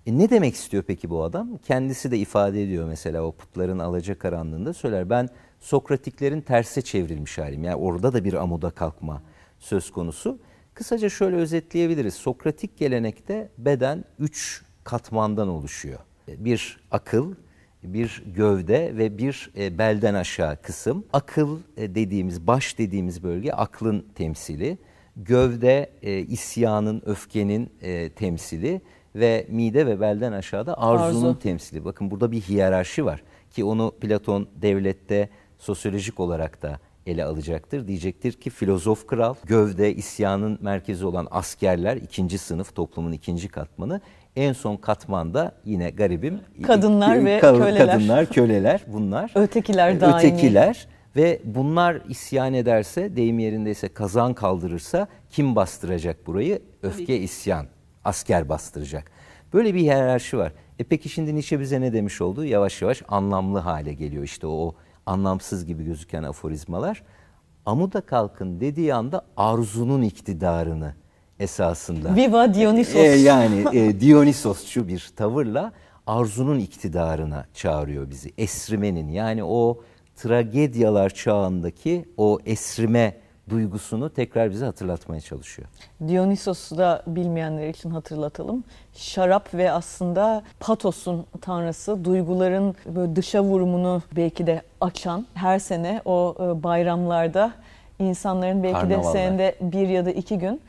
E 0.05 0.17
ne 0.17 0.29
demek 0.29 0.55
istiyor 0.55 0.83
peki 0.87 1.09
bu 1.09 1.23
adam? 1.23 1.57
Kendisi 1.67 2.11
de 2.11 2.17
ifade 2.17 2.63
ediyor 2.63 2.87
mesela 2.87 3.21
o 3.21 3.31
putların 3.31 3.79
alacakaranlığında 3.79 4.73
söyler. 4.73 5.09
Ben 5.09 5.29
Sokratiklerin 5.59 6.41
terse 6.41 6.81
çevrilmiş 6.81 7.37
halim. 7.37 7.63
Yani 7.63 7.75
orada 7.75 8.13
da 8.13 8.23
bir 8.23 8.33
amuda 8.33 8.69
kalkma 8.69 9.21
söz 9.59 9.91
konusu. 9.91 10.39
Kısaca 10.73 11.09
şöyle 11.09 11.35
özetleyebiliriz. 11.35 12.13
Sokratik 12.13 12.77
gelenekte 12.77 13.49
beden 13.57 14.05
üç 14.19 14.66
katmandan 14.87 15.47
oluşuyor. 15.47 15.99
Bir 16.27 16.79
akıl, 16.91 17.33
bir 17.83 18.23
gövde 18.35 18.97
ve 18.97 19.17
bir 19.17 19.51
e, 19.57 19.77
belden 19.77 20.13
aşağı 20.13 20.61
kısım. 20.61 21.05
Akıl 21.13 21.59
e, 21.77 21.95
dediğimiz, 21.95 22.47
baş 22.47 22.77
dediğimiz 22.77 23.23
bölge 23.23 23.51
aklın 23.51 24.05
temsili. 24.15 24.77
Gövde 25.17 25.89
e, 26.01 26.17
isyanın, 26.17 27.01
öfkenin 27.05 27.69
temsili 28.15 28.81
ve 29.15 29.47
mide 29.49 29.85
ve 29.85 29.99
belden 30.01 30.31
aşağıda 30.31 30.81
arzunun 30.81 31.29
Arzu. 31.29 31.39
temsili. 31.39 31.85
Bakın 31.85 32.11
burada 32.11 32.31
bir 32.31 32.41
hiyerarşi 32.41 33.05
var 33.05 33.23
ki 33.51 33.63
onu 33.63 33.91
Platon 34.01 34.47
devlette 34.61 35.29
sosyolojik 35.57 36.19
olarak 36.19 36.61
da 36.61 36.79
ele 37.07 37.25
alacaktır. 37.25 37.87
Diyecektir 37.87 38.33
ki 38.33 38.49
filozof 38.49 39.07
kral, 39.07 39.35
gövde 39.45 39.95
isyanın 39.95 40.59
merkezi 40.61 41.05
olan 41.05 41.27
askerler, 41.31 41.97
ikinci 41.97 42.37
sınıf 42.37 42.75
toplumun 42.75 43.11
ikinci 43.11 43.47
katmanı. 43.47 44.01
En 44.37 44.53
son 44.53 44.77
katmanda 44.77 45.51
yine 45.65 45.89
garibim 45.89 46.39
kadınlar 46.63 47.25
ve 47.25 47.39
köleler. 47.39 47.87
Kadınlar, 47.87 48.25
köleler 48.25 48.81
bunlar. 48.87 49.31
Ötekiler 49.35 50.01
daimi. 50.01 50.15
Ötekiler 50.15 50.87
ve 51.15 51.41
bunlar 51.45 52.01
isyan 52.09 52.53
ederse, 52.53 53.15
deyim 53.15 53.39
yerindeyse 53.39 53.87
kazan 53.87 54.33
kaldırırsa 54.33 55.07
kim 55.29 55.55
bastıracak 55.55 56.27
burayı? 56.27 56.61
Öfke 56.83 57.17
isyan. 57.17 57.65
Asker 58.03 58.49
bastıracak. 58.49 59.11
Böyle 59.53 59.73
bir 59.73 59.79
hiyerarşi 59.79 60.37
var. 60.37 60.51
E 60.79 60.83
peki 60.83 61.09
şimdi 61.09 61.35
Nietzsche 61.35 61.59
bize 61.59 61.81
ne 61.81 61.93
demiş 61.93 62.21
oldu? 62.21 62.45
Yavaş 62.45 62.81
yavaş 62.81 63.03
anlamlı 63.07 63.59
hale 63.59 63.93
geliyor 63.93 64.23
işte 64.23 64.47
o 64.47 64.75
anlamsız 65.05 65.65
gibi 65.65 65.85
gözüken 65.85 66.23
aforizmalar. 66.23 67.03
Amuda 67.65 68.01
kalkın 68.01 68.59
dediği 68.59 68.93
anda 68.93 69.21
arzunun 69.37 70.01
iktidarını 70.01 70.93
esasında. 71.39 72.15
Viva 72.15 72.53
Dionysos. 72.53 72.95
E, 72.95 72.99
yani 72.99 73.65
e, 73.73 73.99
Dionysosçu 73.99 74.87
bir 74.87 75.11
tavırla 75.15 75.71
arzunun 76.07 76.59
iktidarına 76.59 77.45
çağırıyor 77.53 78.09
bizi. 78.09 78.33
Esrimenin 78.37 79.09
yani 79.09 79.43
o 79.43 79.81
tragedyalar 80.15 81.09
çağındaki 81.09 82.05
o 82.17 82.39
esrime 82.45 83.15
duygusunu 83.49 84.09
tekrar 84.09 84.51
bize 84.51 84.65
hatırlatmaya 84.65 85.21
çalışıyor. 85.21 85.67
Dionysos'u 86.07 86.77
da 86.77 87.03
bilmeyenler 87.07 87.69
için 87.69 87.89
hatırlatalım. 87.89 88.63
Şarap 88.93 89.53
ve 89.53 89.71
aslında 89.71 90.43
patosun 90.59 91.25
tanrısı, 91.41 92.05
duyguların 92.05 92.75
böyle 92.85 93.15
dışa 93.15 93.43
vurumunu 93.43 94.01
belki 94.15 94.47
de 94.47 94.61
açan 94.81 95.25
her 95.33 95.59
sene 95.59 96.01
o 96.05 96.35
e, 96.39 96.63
bayramlarda 96.63 97.53
insanların 97.99 98.63
belki 98.63 98.89
de 98.89 99.03
senede 99.03 99.55
bir 99.61 99.87
ya 99.87 100.05
da 100.05 100.11
iki 100.11 100.39
gün 100.39 100.61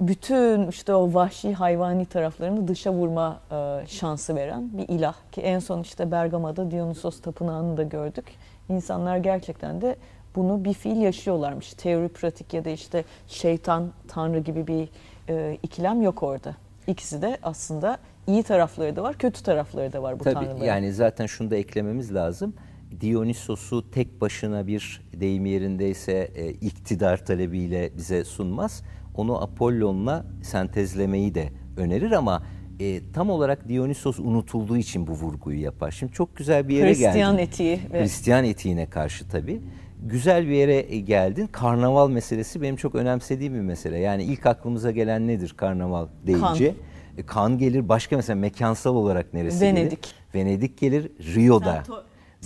bütün 0.00 0.68
işte 0.68 0.94
o 0.94 1.14
vahşi 1.14 1.54
hayvani 1.54 2.06
taraflarını 2.06 2.68
dışa 2.68 2.92
vurma 2.92 3.40
e, 3.50 3.86
şansı 3.86 4.36
veren 4.36 4.78
bir 4.78 4.88
ilah 4.88 5.14
ki 5.32 5.40
en 5.40 5.58
son 5.58 5.82
işte 5.82 6.10
Bergama'da 6.10 6.70
Dionysos 6.70 7.20
tapınağını 7.20 7.76
da 7.76 7.82
gördük. 7.82 8.24
İnsanlar 8.68 9.16
gerçekten 9.16 9.80
de 9.80 9.96
bunu 10.36 10.64
bir 10.64 10.74
fiil 10.74 10.96
yaşıyorlarmış. 10.96 11.74
Teori, 11.74 12.08
pratik 12.08 12.54
ya 12.54 12.64
da 12.64 12.70
işte 12.70 13.04
şeytan, 13.28 13.92
tanrı 14.08 14.38
gibi 14.38 14.66
bir 14.66 14.88
e, 15.28 15.58
ikilem 15.62 16.02
yok 16.02 16.22
orada. 16.22 16.54
İkisi 16.86 17.22
de 17.22 17.38
aslında 17.42 17.98
iyi 18.26 18.42
tarafları 18.42 18.96
da 18.96 19.02
var, 19.02 19.18
kötü 19.18 19.42
tarafları 19.42 19.92
da 19.92 20.02
var 20.02 20.20
bu 20.20 20.24
Tabii, 20.24 20.34
tanrıların. 20.34 20.64
Yani 20.64 20.92
zaten 20.92 21.26
şunu 21.26 21.50
da 21.50 21.56
eklememiz 21.56 22.14
lazım. 22.14 22.54
Dionysos'u 23.00 23.90
tek 23.90 24.20
başına 24.20 24.66
bir 24.66 25.02
deyim 25.12 25.46
yerindeyse 25.46 26.30
e, 26.34 26.50
iktidar 26.50 27.26
talebiyle 27.26 27.90
bize 27.96 28.24
sunmaz. 28.24 28.82
Onu 29.14 29.42
Apollon'la 29.42 30.24
sentezlemeyi 30.42 31.34
de 31.34 31.48
önerir 31.76 32.12
ama 32.12 32.42
e, 32.80 33.12
tam 33.12 33.30
olarak 33.30 33.68
Dionysos 33.68 34.18
unutulduğu 34.18 34.76
için 34.76 35.06
bu 35.06 35.12
vurguyu 35.12 35.60
yapar. 35.60 35.90
Şimdi 35.90 36.12
çok 36.12 36.36
güzel 36.36 36.68
bir 36.68 36.76
yere 36.76 36.88
Hristiyan 36.88 37.14
geldi. 37.14 37.22
Hristiyan 37.22 37.38
etiği. 37.38 37.80
Ve... 37.92 38.02
Hristiyan 38.02 38.44
etiğine 38.44 38.86
karşı 38.86 39.28
tabii 39.28 39.60
güzel 40.04 40.46
bir 40.46 40.52
yere 40.52 40.80
geldin. 40.82 41.46
Karnaval 41.46 42.08
meselesi 42.08 42.62
benim 42.62 42.76
çok 42.76 42.94
önemsediğim 42.94 43.54
bir 43.54 43.60
mesele. 43.60 43.98
Yani 43.98 44.24
ilk 44.24 44.46
aklımıza 44.46 44.90
gelen 44.90 45.28
nedir 45.28 45.54
karnaval 45.56 46.06
deyince? 46.26 46.66
Kan. 46.68 46.76
E, 47.18 47.26
kan 47.26 47.58
gelir. 47.58 47.88
Başka 47.88 48.16
mesela 48.16 48.36
mekansal 48.36 48.94
olarak 48.94 49.34
neresi 49.34 49.60
Venedik. 49.60 50.02
gelir? 50.02 50.14
Venedik 50.34 50.78
gelir. 50.78 51.12
Rio'da. 51.34 51.82
Sen 51.86 51.94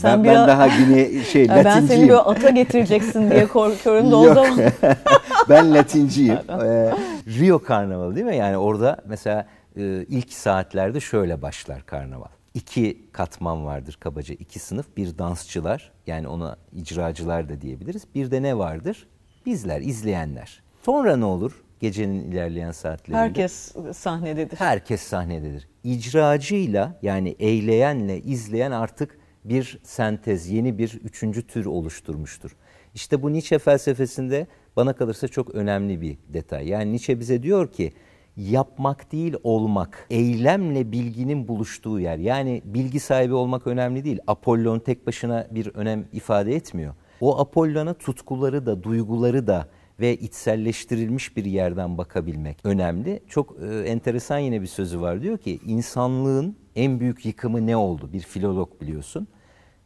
ben, 0.04 0.24
biraz... 0.24 0.48
ben 0.48 0.48
daha 0.48 0.66
yine 0.66 1.24
şey 1.24 1.46
ya 1.46 1.54
Latinciyim. 1.54 1.64
Ben 1.64 1.86
seni 1.86 2.08
böyle 2.08 2.20
ata 2.20 2.50
getireceksin 2.50 3.30
diye 3.30 3.46
korkuyorum 3.52 4.10
da 4.10 4.16
o 4.16 4.34
zaman. 4.34 4.58
ben 5.48 5.74
Latinciyim. 5.74 6.38
ee, 6.48 6.92
Rio 7.26 7.58
Karnavalı 7.58 8.14
değil 8.14 8.26
mi? 8.26 8.36
Yani 8.36 8.56
orada 8.56 8.96
mesela 9.06 9.46
e, 9.76 9.82
ilk 10.08 10.32
saatlerde 10.32 11.00
şöyle 11.00 11.42
başlar 11.42 11.86
karnaval 11.86 12.38
iki 12.58 13.12
katman 13.12 13.66
vardır 13.66 13.96
kabaca 14.00 14.34
iki 14.34 14.58
sınıf. 14.58 14.96
Bir 14.96 15.18
dansçılar 15.18 15.92
yani 16.06 16.28
ona 16.28 16.56
icracılar 16.72 17.48
da 17.48 17.60
diyebiliriz. 17.60 18.02
Bir 18.14 18.30
de 18.30 18.42
ne 18.42 18.58
vardır? 18.58 19.08
Bizler, 19.46 19.80
izleyenler. 19.80 20.62
Sonra 20.82 21.16
ne 21.16 21.24
olur 21.24 21.52
gecenin 21.80 22.30
ilerleyen 22.32 22.72
saatlerinde? 22.72 23.22
Herkes 23.22 23.74
sahnededir. 23.92 24.58
Herkes 24.58 25.00
sahnededir. 25.00 25.68
İcracıyla 25.84 26.98
yani 27.02 27.36
eyleyenle 27.38 28.20
izleyen 28.20 28.70
artık 28.70 29.17
bir 29.48 29.78
sentez, 29.82 30.50
yeni 30.50 30.78
bir 30.78 31.00
üçüncü 31.04 31.46
tür 31.46 31.66
oluşturmuştur. 31.66 32.56
İşte 32.94 33.22
bu 33.22 33.32
Nietzsche 33.32 33.58
felsefesinde 33.58 34.46
bana 34.76 34.92
kalırsa 34.92 35.28
çok 35.28 35.54
önemli 35.54 36.00
bir 36.00 36.18
detay. 36.28 36.68
Yani 36.68 36.92
Nietzsche 36.92 37.20
bize 37.20 37.42
diyor 37.42 37.72
ki 37.72 37.92
yapmak 38.36 39.12
değil 39.12 39.34
olmak, 39.42 40.06
eylemle 40.10 40.92
bilginin 40.92 41.48
buluştuğu 41.48 42.00
yer. 42.00 42.18
Yani 42.18 42.62
bilgi 42.64 43.00
sahibi 43.00 43.34
olmak 43.34 43.66
önemli 43.66 44.04
değil. 44.04 44.18
Apollon 44.26 44.78
tek 44.78 45.06
başına 45.06 45.46
bir 45.50 45.66
önem 45.74 46.08
ifade 46.12 46.54
etmiyor. 46.54 46.94
O 47.20 47.38
Apollon'a 47.38 47.94
tutkuları 47.94 48.66
da, 48.66 48.82
duyguları 48.82 49.46
da 49.46 49.68
ve 50.00 50.16
içselleştirilmiş 50.16 51.36
bir 51.36 51.44
yerden 51.44 51.98
bakabilmek 51.98 52.58
önemli. 52.64 53.22
Çok 53.28 53.56
e, 53.62 53.78
enteresan 53.78 54.38
yine 54.38 54.62
bir 54.62 54.66
sözü 54.66 55.00
var. 55.00 55.22
Diyor 55.22 55.38
ki 55.38 55.60
insanlığın 55.66 56.56
en 56.76 57.00
büyük 57.00 57.26
yıkımı 57.26 57.66
ne 57.66 57.76
oldu? 57.76 58.12
Bir 58.12 58.20
filolog 58.20 58.80
biliyorsun. 58.80 59.28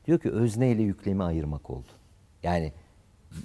Diyor 0.06 0.18
ki 0.18 0.30
özne 0.30 0.70
ile 0.70 0.82
yüklemi 0.82 1.22
ayırmak 1.24 1.70
oldu. 1.70 1.88
Yani 2.42 2.72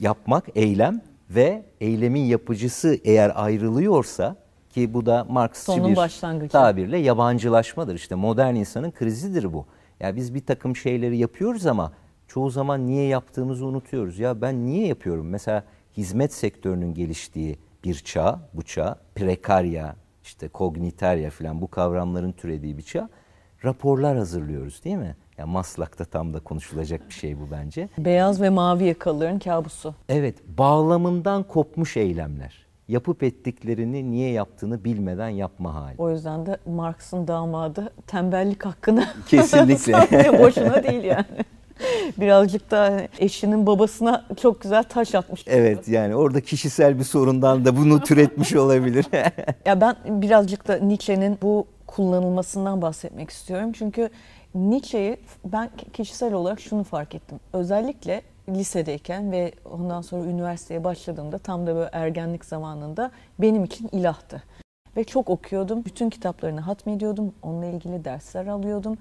yapmak, 0.01 0.45
eylem 0.55 1.01
ve 1.29 1.65
eylemin 1.81 2.23
yapıcısı 2.23 2.97
eğer 3.03 3.31
ayrılıyorsa 3.35 4.35
ki 4.69 4.93
bu 4.93 5.05
da 5.05 5.23
Marksçı 5.29 5.65
Sonun 5.65 5.91
bir 5.91 5.95
başlangıcı. 5.95 6.51
tabirle 6.51 6.97
yabancılaşmadır. 6.97 7.95
İşte 7.95 8.15
modern 8.15 8.55
insanın 8.55 8.91
krizidir 8.91 9.53
bu. 9.53 9.65
Ya 9.99 10.15
biz 10.15 10.33
bir 10.33 10.45
takım 10.45 10.75
şeyleri 10.75 11.17
yapıyoruz 11.17 11.65
ama 11.65 11.93
çoğu 12.27 12.49
zaman 12.49 12.87
niye 12.87 13.07
yaptığımızı 13.07 13.65
unutuyoruz. 13.65 14.19
Ya 14.19 14.41
ben 14.41 14.65
niye 14.65 14.87
yapıyorum? 14.87 15.29
Mesela 15.29 15.63
hizmet 15.97 16.33
sektörünün 16.33 16.93
geliştiği 16.93 17.59
bir 17.83 17.95
çağ, 17.95 18.39
bu 18.53 18.63
çağ, 18.63 18.99
prekarya, 19.15 19.95
işte 20.23 20.47
kognitarya 20.47 21.29
falan 21.29 21.61
bu 21.61 21.67
kavramların 21.67 22.31
türediği 22.31 22.77
bir 22.77 22.83
çağ. 22.83 23.09
Raporlar 23.65 24.17
hazırlıyoruz 24.17 24.83
değil 24.83 24.95
mi? 24.95 25.15
Ya 25.37 25.45
Maslak'ta 25.45 26.05
tam 26.05 26.33
da 26.33 26.39
konuşulacak 26.39 27.09
bir 27.09 27.13
şey 27.13 27.39
bu 27.39 27.51
bence. 27.51 27.89
Beyaz 27.97 28.41
ve 28.41 28.49
mavi 28.49 28.83
yakalıların 28.85 29.39
kabusu. 29.39 29.95
Evet, 30.09 30.35
bağlamından 30.57 31.43
kopmuş 31.43 31.97
eylemler. 31.97 32.67
Yapıp 32.87 33.23
ettiklerini 33.23 34.11
niye 34.11 34.31
yaptığını 34.31 34.83
bilmeden 34.83 35.29
yapma 35.29 35.75
hali. 35.75 35.95
O 35.97 36.11
yüzden 36.11 36.45
de 36.45 36.57
Marx'ın 36.65 37.27
damadı 37.27 37.93
tembellik 38.07 38.65
hakkını 38.65 39.05
Kesinlikle. 39.27 40.39
boşuna 40.43 40.83
değil 40.83 41.03
yani. 41.03 41.25
Birazcık 42.17 42.71
da 42.71 43.07
eşinin 43.19 43.67
babasına 43.67 44.25
çok 44.41 44.61
güzel 44.61 44.83
taş 44.83 45.15
atmış. 45.15 45.43
Evet 45.47 45.87
yani 45.87 46.15
orada 46.15 46.41
kişisel 46.41 46.99
bir 46.99 47.03
sorundan 47.03 47.65
da 47.65 47.77
bunu 47.77 47.99
türetmiş 48.03 48.55
olabilir. 48.55 49.05
Ya 49.65 49.81
ben 49.81 49.95
birazcık 50.05 50.67
da 50.67 50.75
Nietzsche'nin 50.77 51.37
bu 51.41 51.67
kullanılmasından 51.87 52.81
bahsetmek 52.81 53.29
istiyorum. 53.29 53.71
Çünkü 53.71 54.09
Nietzsche'yi 54.55 55.17
ben 55.45 55.69
kişisel 55.93 56.33
olarak 56.33 56.59
şunu 56.59 56.83
fark 56.83 57.15
ettim. 57.15 57.39
Özellikle 57.53 58.21
lisedeyken 58.49 59.31
ve 59.31 59.51
ondan 59.71 60.01
sonra 60.01 60.25
üniversiteye 60.25 60.83
başladığımda 60.83 61.37
tam 61.37 61.67
da 61.67 61.75
böyle 61.75 61.89
ergenlik 61.93 62.45
zamanında 62.45 63.11
benim 63.39 63.63
için 63.63 63.89
ilahtı. 63.91 64.43
Ve 64.97 65.03
çok 65.03 65.29
okuyordum. 65.29 65.85
Bütün 65.85 66.09
kitaplarını 66.09 66.61
hatmediyordum. 66.61 67.33
Onunla 67.43 67.65
ilgili 67.65 68.05
dersler 68.05 68.47
alıyordum. 68.47 68.97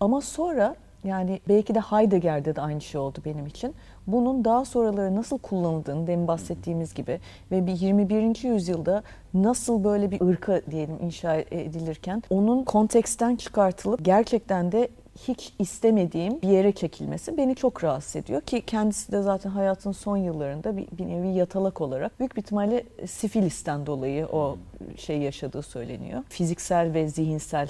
Ama 0.00 0.20
sonra 0.20 0.76
yani 1.04 1.40
belki 1.48 1.74
de 1.74 1.80
Heidegger'de 1.80 2.56
de 2.56 2.60
aynı 2.60 2.80
şey 2.80 3.00
oldu 3.00 3.18
benim 3.24 3.46
için. 3.46 3.74
Bunun 4.06 4.44
daha 4.44 4.64
sonraları 4.64 5.16
nasıl 5.16 5.38
kullanıldığını 5.38 6.06
demin 6.06 6.28
bahsettiğimiz 6.28 6.94
gibi 6.94 7.20
ve 7.50 7.66
bir 7.66 7.72
21. 7.72 8.48
yüzyılda 8.48 9.02
nasıl 9.34 9.84
böyle 9.84 10.10
bir 10.10 10.20
ırka 10.20 10.62
diyelim 10.70 10.98
inşa 11.02 11.34
edilirken 11.34 12.22
onun 12.30 12.64
konteksten 12.64 13.36
çıkartılıp 13.36 14.04
gerçekten 14.04 14.72
de 14.72 14.88
hiç 15.28 15.52
istemediğim 15.58 16.42
bir 16.42 16.48
yere 16.48 16.72
çekilmesi 16.72 17.36
beni 17.36 17.54
çok 17.54 17.84
rahatsız 17.84 18.16
ediyor 18.16 18.40
ki 18.40 18.62
kendisi 18.66 19.12
de 19.12 19.22
zaten 19.22 19.50
hayatın 19.50 19.92
son 19.92 20.16
yıllarında 20.16 20.76
bir, 20.76 20.86
bir 20.98 21.08
nevi 21.08 21.28
yatalak 21.28 21.80
olarak 21.80 22.20
büyük 22.20 22.36
bir 22.36 22.42
ihtimalle 22.42 22.84
sifilisten 23.06 23.86
dolayı 23.86 24.26
o 24.26 24.58
şey 24.96 25.18
yaşadığı 25.18 25.62
söyleniyor. 25.62 26.22
Fiziksel 26.28 26.94
ve 26.94 27.08
zihinsel 27.08 27.68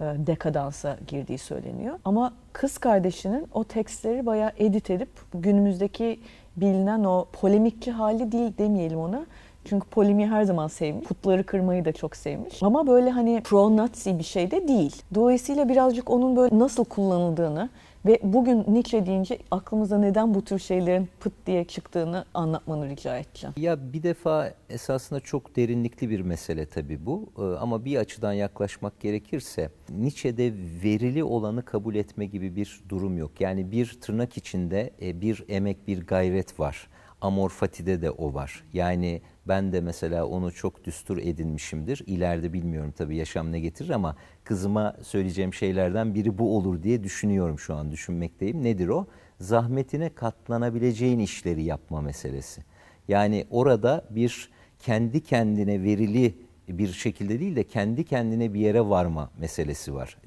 dekadansa 0.00 0.96
girdiği 1.06 1.38
söyleniyor. 1.38 1.98
Ama 2.04 2.32
kız 2.52 2.78
kardeşinin 2.78 3.46
o 3.54 3.64
tekstleri 3.64 4.26
bayağı 4.26 4.52
edit 4.58 4.90
edip 4.90 5.08
günümüzdeki 5.34 6.20
bilinen 6.56 7.04
o 7.04 7.26
polemikçi 7.32 7.90
hali 7.90 8.32
değil 8.32 8.52
demeyelim 8.58 8.98
ona. 8.98 9.26
Çünkü 9.64 9.88
polemiği 9.88 10.28
her 10.28 10.42
zaman 10.42 10.68
sevmiş. 10.68 11.06
Putları 11.06 11.46
kırmayı 11.46 11.84
da 11.84 11.92
çok 11.92 12.16
sevmiş. 12.16 12.62
Ama 12.62 12.86
böyle 12.86 13.10
hani 13.10 13.40
pro-Nazi 13.44 14.18
bir 14.18 14.24
şey 14.24 14.50
de 14.50 14.68
değil. 14.68 15.02
Dolayısıyla 15.14 15.68
birazcık 15.68 16.10
onun 16.10 16.36
böyle 16.36 16.58
nasıl 16.58 16.84
kullanıldığını 16.84 17.68
ve 18.08 18.20
bugün 18.22 18.64
Nietzsche 18.68 19.06
deyince 19.06 19.38
aklımıza 19.50 19.98
neden 19.98 20.34
bu 20.34 20.44
tür 20.44 20.58
şeylerin 20.58 21.08
pıt 21.20 21.32
diye 21.46 21.64
çıktığını 21.64 22.24
anlatmanı 22.34 22.88
rica 22.88 23.18
edeceğim. 23.18 23.54
Ya 23.56 23.92
bir 23.92 24.02
defa 24.02 24.54
esasında 24.70 25.20
çok 25.20 25.56
derinlikli 25.56 26.10
bir 26.10 26.20
mesele 26.20 26.66
tabii 26.66 27.06
bu. 27.06 27.28
Ee, 27.38 27.42
ama 27.42 27.84
bir 27.84 27.96
açıdan 27.96 28.32
yaklaşmak 28.32 29.00
gerekirse 29.00 29.70
Nietzsche'de 29.90 30.52
verili 30.84 31.24
olanı 31.24 31.64
kabul 31.64 31.94
etme 31.94 32.26
gibi 32.26 32.56
bir 32.56 32.80
durum 32.88 33.18
yok. 33.18 33.40
Yani 33.40 33.70
bir 33.70 33.98
tırnak 34.00 34.36
içinde 34.36 34.90
e, 35.02 35.20
bir 35.20 35.44
emek, 35.48 35.88
bir 35.88 36.06
gayret 36.06 36.60
var. 36.60 36.88
Amor 37.20 37.50
Fati'de 37.50 38.02
de 38.02 38.10
o 38.10 38.34
var. 38.34 38.64
Yani 38.72 39.22
ben 39.48 39.72
de 39.72 39.80
mesela 39.80 40.26
onu 40.26 40.52
çok 40.52 40.84
düstur 40.84 41.18
edinmişimdir. 41.18 42.02
İleride 42.06 42.52
bilmiyorum 42.52 42.94
tabii 42.96 43.16
yaşam 43.16 43.52
ne 43.52 43.60
getirir 43.60 43.90
ama 43.90 44.16
kızıma 44.44 44.96
söyleyeceğim 45.02 45.54
şeylerden 45.54 46.14
biri 46.14 46.38
bu 46.38 46.56
olur 46.56 46.82
diye 46.82 47.04
düşünüyorum 47.04 47.58
şu 47.58 47.74
an 47.74 47.92
düşünmekteyim. 47.92 48.64
Nedir 48.64 48.88
o? 48.88 49.06
Zahmetine 49.40 50.14
katlanabileceğin 50.14 51.18
işleri 51.18 51.62
yapma 51.62 52.00
meselesi. 52.00 52.64
Yani 53.08 53.46
orada 53.50 54.04
bir 54.10 54.50
kendi 54.78 55.22
kendine 55.22 55.82
verili 55.82 56.34
bir 56.68 56.92
şekilde 56.92 57.40
değil 57.40 57.56
de 57.56 57.64
kendi 57.64 58.04
kendine 58.04 58.54
bir 58.54 58.60
yere 58.60 58.80
varma 58.80 59.30
meselesi 59.38 59.94
var. 59.94 60.18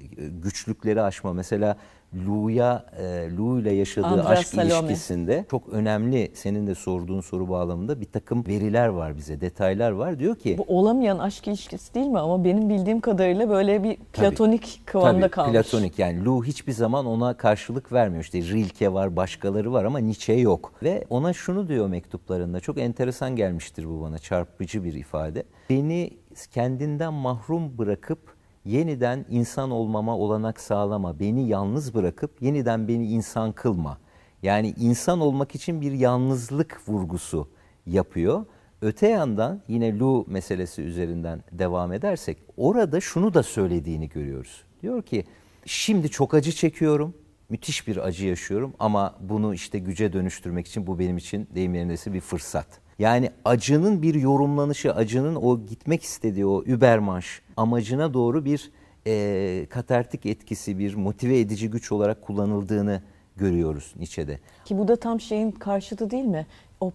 Güçlükleri 0.44 1.02
aşma. 1.02 1.34
Mesela 1.34 1.78
Lu'ya, 2.16 2.86
e, 2.98 3.30
Lu 3.38 3.60
ile 3.60 3.72
yaşadığı 3.72 4.08
Andras 4.08 4.28
aşk 4.28 4.48
Salome. 4.48 4.70
ilişkisinde 4.70 5.46
çok 5.52 5.70
önemli 5.70 6.32
senin 6.34 6.68
de 6.68 6.76
sorduğun 6.76 7.22
soru 7.22 7.50
bağlamında 7.50 8.02
bir 8.02 8.06
takım 8.06 8.48
veriler 8.48 8.88
var 8.88 9.18
bize, 9.18 9.42
detaylar 9.42 9.92
var. 9.92 10.20
Diyor 10.20 10.36
ki 10.36 10.56
Bu 10.58 10.66
olamayan 10.68 11.20
aşk 11.20 11.48
ilişkisi 11.48 11.94
değil 11.94 12.08
mi? 12.08 12.20
Ama 12.20 12.44
benim 12.44 12.70
bildiğim 12.70 13.02
kadarıyla 13.02 13.50
böyle 13.50 13.84
bir 13.84 13.96
platonik 13.96 14.82
kıvamda 14.86 15.22
Tabii, 15.22 15.32
kalmış. 15.32 15.52
Platonik 15.52 16.00
yani 16.00 16.26
Lu 16.26 16.44
hiçbir 16.46 16.72
zaman 16.74 17.06
ona 17.06 17.34
karşılık 17.34 17.92
vermiyor. 17.94 18.24
İşte 18.24 18.42
Rilke 18.42 18.94
var, 18.94 19.16
başkaları 19.16 19.74
var 19.74 19.86
ama 19.86 20.00
Nietzsche 20.00 20.34
yok. 20.34 20.74
Ve 20.84 21.06
ona 21.10 21.34
şunu 21.34 21.68
diyor 21.68 21.88
mektuplarında. 21.88 22.60
Çok 22.60 22.78
enteresan 22.78 23.36
gelmiştir 23.36 23.90
bu 23.90 24.02
bana. 24.02 24.20
Çarpıcı 24.20 24.84
bir 24.84 24.94
ifade. 24.94 25.44
Beni 25.70 26.10
kendinden 26.54 27.14
mahrum 27.14 27.78
bırakıp 27.78 28.31
yeniden 28.66 29.26
insan 29.30 29.72
olmama 29.72 30.18
olanak 30.18 30.60
sağlama. 30.60 31.20
Beni 31.20 31.48
yalnız 31.48 31.94
bırakıp 31.94 32.42
yeniden 32.42 32.88
beni 32.88 33.08
insan 33.08 33.52
kılma. 33.52 33.98
Yani 34.44 34.74
insan 34.80 35.20
olmak 35.20 35.56
için 35.56 35.82
bir 35.82 35.92
yalnızlık 35.92 36.82
vurgusu 36.88 37.48
yapıyor. 37.86 38.46
Öte 38.82 39.08
yandan 39.08 39.62
yine 39.68 40.00
Lu 40.00 40.26
meselesi 40.28 40.82
üzerinden 40.82 41.44
devam 41.52 41.94
edersek 41.94 42.38
orada 42.58 43.02
şunu 43.02 43.34
da 43.34 43.44
söylediğini 43.44 44.10
görüyoruz. 44.10 44.64
Diyor 44.82 45.02
ki 45.02 45.26
şimdi 45.66 46.10
çok 46.10 46.34
acı 46.34 46.52
çekiyorum, 46.52 47.14
müthiş 47.50 47.88
bir 47.88 47.98
acı 47.98 48.28
yaşıyorum 48.28 48.74
ama 48.80 49.16
bunu 49.20 49.54
işte 49.54 49.80
güce 49.80 50.14
dönüştürmek 50.14 50.68
için 50.68 50.88
bu 50.88 51.00
benim 51.00 51.18
için 51.18 51.48
deyim 51.56 51.76
yerindeyse 51.76 52.14
bir 52.14 52.22
fırsat. 52.22 52.68
Yani 53.02 53.32
acının 53.46 54.02
bir 54.02 54.16
yorumlanışı, 54.16 54.94
acının 54.94 55.36
o 55.36 55.66
gitmek 55.66 56.04
istediği 56.04 56.46
o 56.46 56.64
übermanş 56.64 57.42
amacına 57.58 58.14
doğru 58.14 58.46
bir 58.46 58.72
e, 59.08 59.66
katartik 59.70 60.26
etkisi, 60.26 60.80
bir 60.80 60.96
motive 60.96 61.40
edici 61.40 61.70
güç 61.70 61.92
olarak 61.92 62.22
kullanıldığını 62.22 63.02
görüyoruz 63.36 63.94
Nietzsche'de. 63.98 64.40
Ki 64.66 64.78
bu 64.78 64.88
da 64.88 64.96
tam 64.96 65.20
şeyin 65.20 65.52
karşıtı 65.52 66.10
değil 66.10 66.24
mi? 66.24 66.48
O 66.82 66.92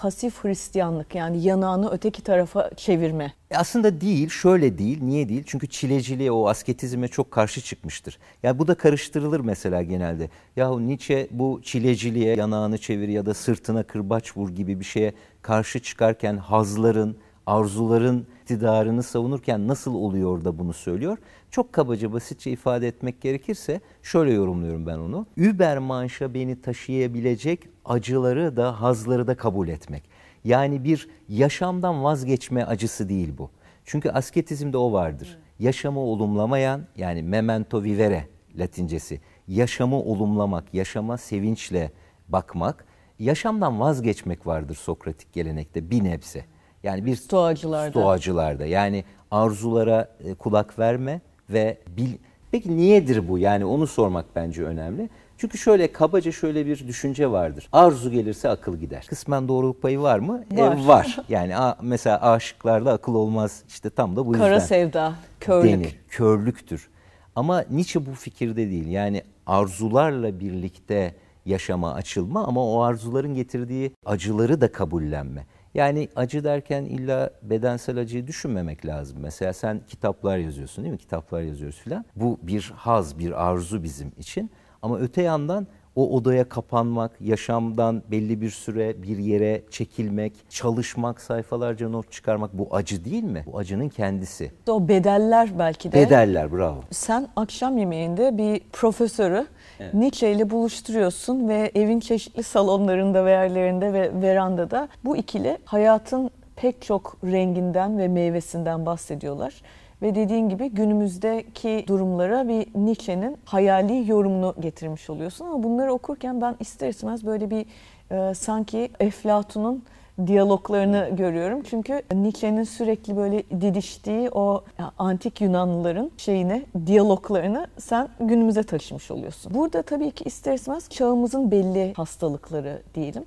pasif 0.00 0.44
Hristiyanlık 0.44 1.14
yani 1.14 1.42
yanağını 1.42 1.90
öteki 1.90 2.22
tarafa 2.22 2.70
çevirme. 2.76 3.32
E 3.50 3.56
aslında 3.56 4.00
değil, 4.00 4.28
şöyle 4.28 4.78
değil. 4.78 5.02
Niye 5.02 5.28
değil? 5.28 5.42
Çünkü 5.46 5.66
çileciliğe, 5.66 6.32
o 6.32 6.48
asketizme 6.48 7.08
çok 7.08 7.30
karşı 7.30 7.60
çıkmıştır. 7.60 8.18
Yani 8.42 8.58
bu 8.58 8.68
da 8.68 8.74
karıştırılır 8.74 9.40
mesela 9.40 9.82
genelde. 9.82 10.30
Yahu 10.56 10.86
Nietzsche 10.86 11.28
bu 11.30 11.60
çileciliğe 11.62 12.36
yanağını 12.36 12.78
çevir 12.78 13.08
ya 13.08 13.26
da 13.26 13.34
sırtına 13.34 13.82
kırbaç 13.82 14.36
vur 14.36 14.50
gibi 14.50 14.80
bir 14.80 14.84
şeye 14.84 15.12
karşı 15.42 15.78
çıkarken 15.78 16.36
hazların, 16.36 17.16
arzuların 17.48 18.26
iktidarını 18.42 19.02
savunurken 19.02 19.68
nasıl 19.68 19.94
oluyor 19.94 20.44
da 20.44 20.58
bunu 20.58 20.72
söylüyor? 20.72 21.18
Çok 21.50 21.72
kabaca 21.72 22.12
basitçe 22.12 22.50
ifade 22.50 22.88
etmek 22.88 23.20
gerekirse 23.20 23.80
şöyle 24.02 24.32
yorumluyorum 24.32 24.86
ben 24.86 24.98
onu. 24.98 25.26
Übermanş'a 25.36 26.34
beni 26.34 26.60
taşıyabilecek 26.60 27.68
acıları 27.84 28.56
da 28.56 28.80
hazları 28.80 29.26
da 29.26 29.36
kabul 29.36 29.68
etmek. 29.68 30.02
Yani 30.44 30.84
bir 30.84 31.08
yaşamdan 31.28 32.04
vazgeçme 32.04 32.64
acısı 32.64 33.08
değil 33.08 33.38
bu. 33.38 33.50
Çünkü 33.84 34.10
asketizmde 34.10 34.78
o 34.78 34.92
vardır. 34.92 35.38
Yaşamı 35.58 36.00
olumlamayan 36.00 36.86
yani 36.96 37.22
memento 37.22 37.82
vivere 37.82 38.28
latincesi. 38.56 39.20
Yaşamı 39.48 39.96
olumlamak, 39.96 40.74
yaşama 40.74 41.16
sevinçle 41.16 41.92
bakmak, 42.28 42.84
yaşamdan 43.18 43.80
vazgeçmek 43.80 44.46
vardır 44.46 44.74
Sokratik 44.74 45.32
gelenekte 45.32 45.90
bir 45.90 46.04
nebze. 46.04 46.44
Yani 46.82 47.06
bir 47.06 47.16
Stoacılarda. 47.16 47.90
stoacılarda. 47.90 48.66
Yani 48.66 49.04
arzulara 49.30 50.08
e, 50.24 50.34
kulak 50.34 50.78
verme 50.78 51.20
ve 51.50 51.78
bil. 51.96 52.12
Peki 52.50 52.76
niyedir 52.76 53.28
bu? 53.28 53.38
Yani 53.38 53.64
onu 53.64 53.86
sormak 53.86 54.24
bence 54.36 54.64
önemli. 54.64 55.08
Çünkü 55.38 55.58
şöyle 55.58 55.92
kabaca 55.92 56.32
şöyle 56.32 56.66
bir 56.66 56.86
düşünce 56.88 57.30
vardır. 57.30 57.68
Arzu 57.72 58.10
gelirse 58.10 58.48
akıl 58.48 58.76
gider. 58.76 59.06
Kısmen 59.08 59.48
doğruluk 59.48 59.82
payı 59.82 60.00
var 60.00 60.18
mı? 60.18 60.44
E, 60.56 60.62
Var. 60.62 60.84
var. 60.86 61.16
Yani 61.28 61.56
a, 61.56 61.78
mesela 61.82 62.20
aşıklarda 62.32 62.92
akıl 62.92 63.14
olmaz. 63.14 63.62
İşte 63.68 63.90
tam 63.90 64.16
da 64.16 64.26
bu 64.26 64.32
yüzden 64.32 64.48
Kara 64.48 64.60
sevda, 64.60 65.12
körlük. 65.40 65.72
denir. 65.72 65.98
Körlüktür. 66.08 66.88
Ama 67.36 67.64
Nietzsche 67.70 68.06
bu 68.06 68.14
fikirde 68.14 68.70
değil. 68.70 68.86
Yani 68.86 69.22
arzularla 69.46 70.40
birlikte 70.40 71.14
yaşama 71.46 71.94
açılma 71.94 72.44
ama 72.46 72.64
o 72.72 72.80
arzuların 72.80 73.34
getirdiği 73.34 73.92
acıları 74.06 74.60
da 74.60 74.72
kabullenme. 74.72 75.46
Yani 75.78 76.08
acı 76.16 76.44
derken 76.44 76.84
illa 76.84 77.30
bedensel 77.42 77.98
acıyı 77.98 78.26
düşünmemek 78.26 78.86
lazım. 78.86 79.18
Mesela 79.20 79.52
sen 79.52 79.80
kitaplar 79.88 80.38
yazıyorsun 80.38 80.84
değil 80.84 80.92
mi? 80.92 80.98
Kitaplar 80.98 81.42
yazıyoruz 81.42 81.78
filan. 81.78 82.04
Bu 82.16 82.38
bir 82.42 82.72
haz, 82.76 83.18
bir 83.18 83.46
arzu 83.48 83.82
bizim 83.82 84.12
için. 84.18 84.50
Ama 84.82 84.98
öte 84.98 85.22
yandan 85.22 85.66
o 85.98 86.16
odaya 86.16 86.48
kapanmak, 86.48 87.20
yaşamdan 87.20 88.02
belli 88.10 88.40
bir 88.40 88.50
süre 88.50 89.02
bir 89.02 89.18
yere 89.18 89.62
çekilmek, 89.70 90.32
çalışmak, 90.50 91.20
sayfalarca 91.20 91.88
not 91.88 92.12
çıkarmak 92.12 92.58
bu 92.58 92.68
acı 92.70 93.04
değil 93.04 93.24
mi? 93.24 93.44
Bu 93.46 93.58
acının 93.58 93.88
kendisi. 93.88 94.52
O 94.68 94.88
bedeller 94.88 95.58
belki 95.58 95.92
de. 95.92 95.96
Bedeller 95.96 96.52
bravo. 96.52 96.80
Sen 96.90 97.28
akşam 97.36 97.78
yemeğinde 97.78 98.38
bir 98.38 98.60
profesörü 98.72 99.46
evet. 99.80 99.94
Nietzsche 99.94 100.32
ile 100.32 100.50
buluşturuyorsun 100.50 101.48
ve 101.48 101.70
evin 101.74 102.00
çeşitli 102.00 102.42
salonlarında 102.42 103.24
ve 103.24 103.30
yerlerinde 103.30 103.92
ve 103.92 104.22
verandada 104.22 104.88
bu 105.04 105.16
ikili 105.16 105.58
hayatın 105.64 106.30
pek 106.56 106.82
çok 106.82 107.16
renginden 107.24 107.98
ve 107.98 108.08
meyvesinden 108.08 108.86
bahsediyorlar. 108.86 109.62
Ve 110.02 110.14
dediğin 110.14 110.48
gibi 110.48 110.70
günümüzdeki 110.70 111.84
durumlara 111.88 112.48
bir 112.48 112.66
Nietzsche'nin 112.74 113.36
hayali 113.44 114.10
yorumunu 114.10 114.54
getirmiş 114.60 115.10
oluyorsun. 115.10 115.46
Ama 115.46 115.62
bunları 115.62 115.92
okurken 115.92 116.40
ben 116.40 116.56
ister 116.60 116.88
istemez 116.88 117.26
böyle 117.26 117.50
bir 117.50 117.66
e, 118.10 118.34
sanki 118.34 118.90
Eflatun'un 119.00 119.84
diyaloglarını 120.26 121.08
görüyorum. 121.12 121.62
Çünkü 121.62 122.02
Nietzsche'nin 122.14 122.64
sürekli 122.64 123.16
böyle 123.16 123.42
didiştiği 123.60 124.30
o 124.30 124.64
antik 124.98 125.40
Yunanlıların 125.40 126.10
şeyine, 126.16 126.62
diyaloglarını 126.86 127.66
sen 127.78 128.08
günümüze 128.20 128.62
taşımış 128.62 129.10
oluyorsun. 129.10 129.54
Burada 129.54 129.82
tabii 129.82 130.10
ki 130.10 130.24
ister 130.24 130.54
istemez 130.54 130.88
çağımızın 130.88 131.50
belli 131.50 131.92
hastalıkları 131.92 132.82
diyelim. 132.94 133.24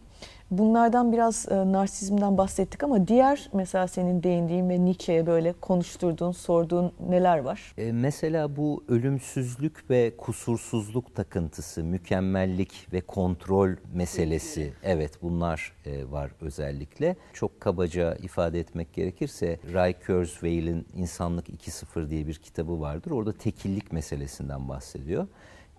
Bunlardan 0.51 1.11
biraz 1.11 1.51
e, 1.51 1.55
narsizmden 1.71 2.37
bahsettik 2.37 2.83
ama 2.83 3.07
diğer 3.07 3.49
mesela 3.53 3.87
senin 3.87 4.23
değindiğin 4.23 4.69
ve 4.69 4.85
Nietzsche'ye 4.85 5.27
böyle 5.27 5.53
konuşturduğun, 5.53 6.31
sorduğun 6.31 6.91
neler 7.09 7.37
var? 7.37 7.73
E, 7.77 7.91
mesela 7.91 8.55
bu 8.55 8.83
ölümsüzlük 8.87 9.89
ve 9.89 10.17
kusursuzluk 10.17 11.15
takıntısı, 11.15 11.83
mükemmellik 11.83 12.87
ve 12.93 13.01
kontrol 13.01 13.69
meselesi. 13.93 14.73
Evet 14.83 15.11
bunlar 15.21 15.73
e, 15.85 16.11
var 16.11 16.31
özellikle. 16.41 17.15
Çok 17.33 17.61
kabaca 17.61 18.15
ifade 18.15 18.59
etmek 18.59 18.93
gerekirse 18.93 19.59
Ray 19.73 19.99
Kurzweil'in 19.99 20.87
İnsanlık 20.95 21.49
2.0 21.49 22.09
diye 22.09 22.27
bir 22.27 22.33
kitabı 22.35 22.81
vardır. 22.81 23.11
Orada 23.11 23.33
tekillik 23.33 23.91
meselesinden 23.91 24.69
bahsediyor. 24.69 25.27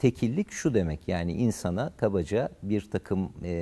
Tekillik 0.02 0.50
şu 0.50 0.74
demek 0.74 1.08
yani 1.08 1.32
insana 1.32 1.92
kabaca 1.96 2.48
bir 2.62 2.90
takım 2.90 3.32
e, 3.44 3.52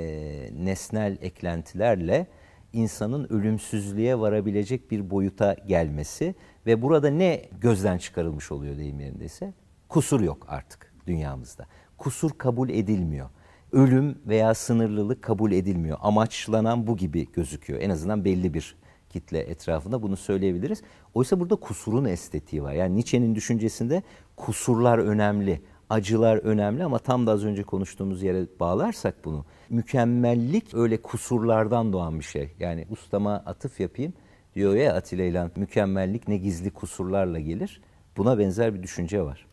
nesnel 0.53 1.17
eklentilerle 1.21 2.27
insanın 2.73 3.33
ölümsüzlüğe 3.33 4.19
varabilecek 4.19 4.91
bir 4.91 5.09
boyuta 5.09 5.53
gelmesi 5.67 6.35
ve 6.65 6.81
burada 6.81 7.09
ne 7.09 7.45
gözden 7.61 7.97
çıkarılmış 7.97 8.51
oluyor 8.51 8.77
deyim 8.77 8.99
yerindeyse? 8.99 9.53
Kusur 9.89 10.21
yok 10.21 10.45
artık 10.49 10.93
dünyamızda. 11.07 11.65
Kusur 11.97 12.31
kabul 12.37 12.69
edilmiyor. 12.69 13.29
Ölüm 13.71 14.17
veya 14.25 14.53
sınırlılık 14.53 15.21
kabul 15.21 15.51
edilmiyor. 15.51 15.97
Amaçlanan 16.01 16.87
bu 16.87 16.97
gibi 16.97 17.31
gözüküyor. 17.31 17.81
En 17.81 17.89
azından 17.89 18.25
belli 18.25 18.53
bir 18.53 18.75
kitle 19.09 19.39
etrafında 19.39 20.01
bunu 20.01 20.17
söyleyebiliriz. 20.17 20.81
Oysa 21.13 21.39
burada 21.39 21.55
kusurun 21.55 22.05
estetiği 22.05 22.63
var. 22.63 22.73
Yani 22.73 22.95
Nietzsche'nin 22.95 23.35
düşüncesinde 23.35 24.03
kusurlar 24.35 24.97
önemli 24.97 25.61
acılar 25.91 26.37
önemli 26.37 26.83
ama 26.83 26.99
tam 26.99 27.27
da 27.27 27.31
az 27.31 27.45
önce 27.45 27.63
konuştuğumuz 27.63 28.23
yere 28.23 28.45
bağlarsak 28.59 29.15
bunu 29.25 29.45
mükemmellik 29.69 30.73
öyle 30.73 31.01
kusurlardan 31.01 31.93
doğan 31.93 32.19
bir 32.19 32.23
şey. 32.25 32.51
Yani 32.59 32.85
ustama 32.89 33.33
atıf 33.33 33.79
yapayım 33.79 34.13
diyor 34.55 34.75
ya 34.75 34.95
Atilla 34.95 35.23
İlhan 35.23 35.51
mükemmellik 35.55 36.27
ne 36.27 36.37
gizli 36.37 36.71
kusurlarla 36.71 37.39
gelir. 37.39 37.81
Buna 38.17 38.39
benzer 38.39 38.73
bir 38.73 38.83
düşünce 38.83 39.21
var. 39.21 39.45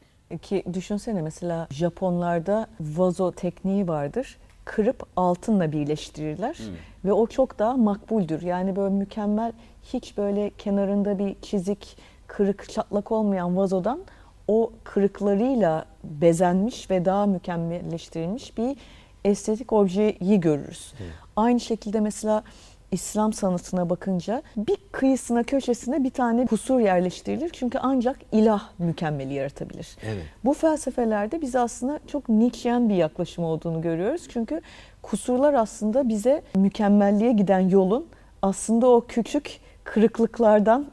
Ki 0.42 0.64
düşünsene 0.72 1.22
mesela 1.22 1.68
Japonlarda 1.70 2.66
vazo 2.80 3.32
tekniği 3.32 3.88
vardır. 3.88 4.38
Kırıp 4.64 5.06
altınla 5.16 5.72
birleştirirler 5.72 6.54
hmm. 6.54 6.74
ve 7.04 7.12
o 7.12 7.26
çok 7.26 7.58
daha 7.58 7.76
makbuldür. 7.76 8.42
Yani 8.42 8.76
böyle 8.76 8.94
mükemmel 8.94 9.52
hiç 9.82 10.16
böyle 10.16 10.50
kenarında 10.58 11.18
bir 11.18 11.36
çizik, 11.42 11.96
kırık, 12.26 12.68
çatlak 12.68 13.12
olmayan 13.12 13.56
vazodan 13.56 14.00
o 14.48 14.72
kırıklarıyla 14.84 15.84
bezenmiş 16.04 16.90
ve 16.90 17.04
daha 17.04 17.26
mükemmelleştirilmiş 17.26 18.58
bir 18.58 18.76
estetik 19.24 19.72
objeyi 19.72 20.40
görürüz. 20.40 20.94
Evet. 21.00 21.12
Aynı 21.36 21.60
şekilde 21.60 22.00
mesela 22.00 22.42
İslam 22.92 23.32
sanatına 23.32 23.90
bakınca 23.90 24.42
bir 24.56 24.76
kıyısına 24.92 25.42
köşesine 25.42 26.04
bir 26.04 26.10
tane 26.10 26.46
kusur 26.46 26.80
yerleştirilir. 26.80 27.50
Çünkü 27.52 27.78
ancak 27.78 28.16
ilah 28.32 28.62
mükemmeli 28.78 29.34
yaratabilir. 29.34 29.96
Evet. 30.02 30.22
Bu 30.44 30.54
felsefelerde 30.54 31.40
biz 31.40 31.56
aslında 31.56 32.00
çok 32.06 32.28
Nietzschean 32.28 32.88
bir 32.88 32.94
yaklaşım 32.94 33.44
olduğunu 33.44 33.80
görüyoruz. 33.80 34.22
Çünkü 34.28 34.60
kusurlar 35.02 35.54
aslında 35.54 36.08
bize 36.08 36.42
mükemmelliğe 36.54 37.32
giden 37.32 37.60
yolun 37.60 38.06
aslında 38.42 38.86
o 38.86 39.04
küçük 39.08 39.60
kırıklıklardan 39.84 40.86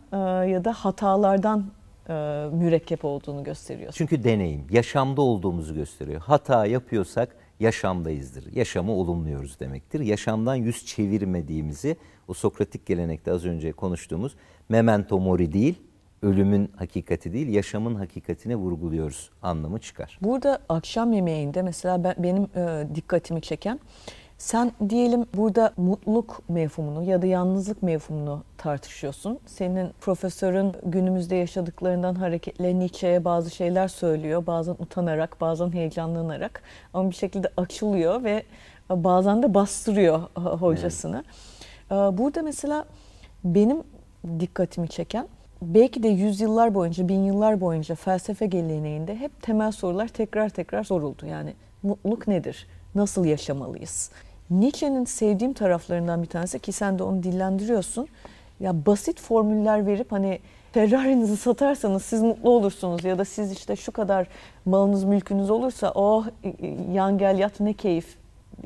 ya 0.48 0.65
da 0.65 0.74
hatalardan 0.74 1.65
e, 2.10 2.13
mürekkep 2.52 3.06
olduğunu 3.06 3.44
gösteriyor. 3.44 3.94
Çünkü 3.96 4.24
deneyim, 4.24 4.68
yaşamda 4.70 5.22
olduğumuzu 5.22 5.76
gösteriyor. 5.76 6.22
Hata 6.22 6.65
yapıyorsak 6.65 7.36
yaşamdayızdır. 7.60 8.56
Yaşamı 8.56 8.91
olumluyoruz 8.91 9.60
demektir. 9.60 10.00
Yaşamdan 10.00 10.56
yüz 10.56 10.86
çevirmediğimizi 10.86 11.98
o 12.28 12.34
Sokratik 12.34 12.86
gelenekte 12.86 13.32
az 13.32 13.46
önce 13.46 13.72
konuştuğumuz 13.72 14.36
memento 14.70 15.20
mori 15.20 15.54
değil, 15.54 15.76
ölümün 16.22 16.72
hakikati 16.76 17.34
değil, 17.34 17.48
yaşamın 17.48 17.96
hakikatine 17.96 18.56
vurguluyoruz 18.56 19.30
anlamı 19.41 19.80
çıkar. 19.80 20.20
Burada 20.22 20.60
akşam 20.70 21.13
yemeğinde 21.13 21.62
mesela 21.62 22.04
ben, 22.04 22.15
benim 22.18 22.44
e, 22.56 22.88
dikkatimi 22.96 23.41
çeken 23.41 23.80
sen 24.38 24.71
diyelim 24.89 25.26
burada 25.34 25.74
mutluluk 25.78 26.41
mevhumunu 26.50 27.04
ya 27.04 27.21
da 27.21 27.26
yalnızlık 27.26 27.84
mevhumunu 27.84 28.43
tartışıyorsun. 28.58 29.39
Senin 29.45 29.89
profesörün 30.02 30.74
günümüzde 30.86 31.36
yaşadıklarından 31.36 32.15
hareketle 32.15 32.80
Nietzsche'ye 32.80 33.26
bazı 33.26 33.52
şeyler 33.52 33.88
söylüyor. 33.88 34.48
Bazen 34.48 34.76
utanarak, 34.80 35.41
bazen 35.41 35.74
heyecanlanarak 35.74 36.63
ama 36.93 37.10
bir 37.10 37.15
şekilde 37.15 37.50
açılıyor 37.58 38.24
ve 38.24 38.43
bazen 38.89 39.43
de 39.43 39.54
bastırıyor 39.54 40.19
hocasını. 40.36 41.24
Evet. 41.91 42.17
Burada 42.17 42.41
mesela 42.41 42.86
benim 43.43 43.84
dikkatimi 44.39 44.88
çeken 44.88 45.28
belki 45.62 46.04
de 46.04 46.08
yüzyıllar 46.08 46.76
boyunca, 46.76 47.08
bin 47.08 47.24
yıllar 47.24 47.62
boyunca 47.62 47.95
felsefe 47.95 48.45
geleneğinde 48.45 49.15
hep 49.15 49.41
temel 49.41 49.71
sorular 49.71 50.08
tekrar 50.08 50.50
tekrar 50.50 50.84
soruldu. 50.84 51.26
Yani 51.26 51.54
mutluluk 51.84 52.28
nedir? 52.28 52.67
Nasıl 52.95 53.26
yaşamalıyız? 53.26 54.12
Nietzsche'nin 54.49 55.05
sevdiğim 55.05 55.53
taraflarından 55.53 56.21
bir 56.23 56.27
tanesi 56.27 56.60
ki 56.60 56.71
sen 56.71 56.99
de 56.99 57.03
onu 57.03 57.23
dillendiriyorsun. 57.23 58.08
Ya 58.60 58.86
basit 58.86 59.21
formüller 59.21 59.86
verip 59.86 60.12
hani 60.12 60.39
Ferrari'nizi 60.71 61.38
satarsanız 61.38 62.05
siz 62.05 62.21
mutlu 62.21 62.49
olursunuz 62.49 63.03
ya 63.03 63.17
da 63.17 63.25
siz 63.25 63.51
işte 63.51 63.75
şu 63.75 63.91
kadar 63.91 64.27
malınız 64.65 65.03
mülkünüz 65.03 65.49
olursa 65.49 65.91
oh 65.95 66.25
yan 66.93 67.17
gel 67.17 67.39
yat 67.39 67.60
ne 67.60 67.73
keyif. 67.73 68.17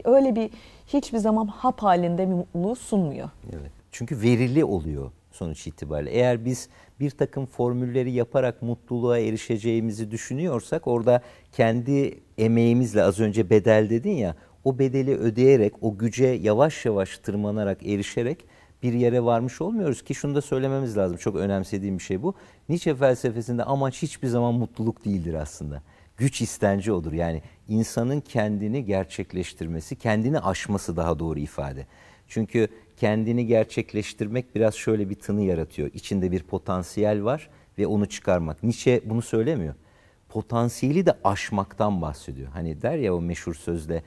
Öyle 0.04 0.36
bir 0.36 0.50
hiçbir 0.88 1.18
zaman 1.18 1.48
hap 1.48 1.84
halinde 1.84 2.28
bir 2.28 2.34
mutluluğu 2.34 2.76
sunmuyor. 2.76 3.30
Evet. 3.52 3.72
Çünkü 3.92 4.22
verili 4.22 4.66
oluyor 4.66 5.12
sonuç 5.32 5.68
itibariyle. 5.68 6.12
Eğer 6.12 6.46
biz 6.46 6.70
bir 7.00 7.12
takım 7.12 7.46
formülleri 7.46 8.12
yaparak 8.12 8.62
mutluluğa 8.62 9.20
erişeceğimizi 9.20 10.12
düşünüyorsak 10.12 10.88
orada 10.88 11.22
kendi 11.52 12.20
emeğimizle 12.38 13.04
az 13.04 13.20
önce 13.20 13.50
bedel 13.50 13.90
dedin 13.90 14.16
ya 14.16 14.36
o 14.64 14.80
bedeli 14.80 15.16
ödeyerek, 15.16 15.74
o 15.84 15.98
güce 15.98 16.28
yavaş 16.28 16.86
yavaş 16.86 17.18
tırmanarak, 17.18 17.88
erişerek 17.88 18.46
bir 18.84 18.94
yere 18.94 19.24
varmış 19.24 19.62
olmuyoruz 19.62 20.02
ki 20.02 20.16
şunu 20.16 20.36
da 20.36 20.42
söylememiz 20.42 20.98
lazım. 20.98 21.18
Çok 21.18 21.36
önemsediğim 21.36 21.98
bir 21.98 22.04
şey 22.04 22.24
bu. 22.24 22.36
Nietzsche 22.70 22.96
felsefesinde 22.96 23.64
amaç 23.64 24.02
hiçbir 24.02 24.28
zaman 24.28 24.54
mutluluk 24.54 25.06
değildir 25.06 25.34
aslında. 25.34 25.84
Güç 26.18 26.42
istenci 26.42 26.92
odur. 26.92 27.14
Yani 27.14 27.42
insanın 27.68 28.22
kendini 28.22 28.86
gerçekleştirmesi, 28.86 29.96
kendini 29.96 30.40
aşması 30.40 30.98
daha 30.98 31.20
doğru 31.20 31.40
ifade. 31.40 31.86
Çünkü 32.28 32.68
kendini 32.98 33.48
gerçekleştirmek 33.48 34.56
biraz 34.56 34.76
şöyle 34.76 35.10
bir 35.10 35.16
tını 35.16 35.42
yaratıyor. 35.42 35.90
İçinde 35.94 36.32
bir 36.32 36.44
potansiyel 36.44 37.24
var 37.24 37.50
ve 37.78 37.88
onu 37.88 38.06
çıkarmak. 38.06 38.64
Nietzsche 38.64 39.02
bunu 39.06 39.22
söylemiyor. 39.22 39.76
Potansiyeli 40.30 41.06
de 41.06 41.14
aşmaktan 41.24 42.02
bahsediyor. 42.02 42.48
Hani 42.52 42.82
der 42.82 42.98
ya 42.98 43.16
o 43.16 43.22
meşhur 43.22 43.54
sözle 43.54 44.04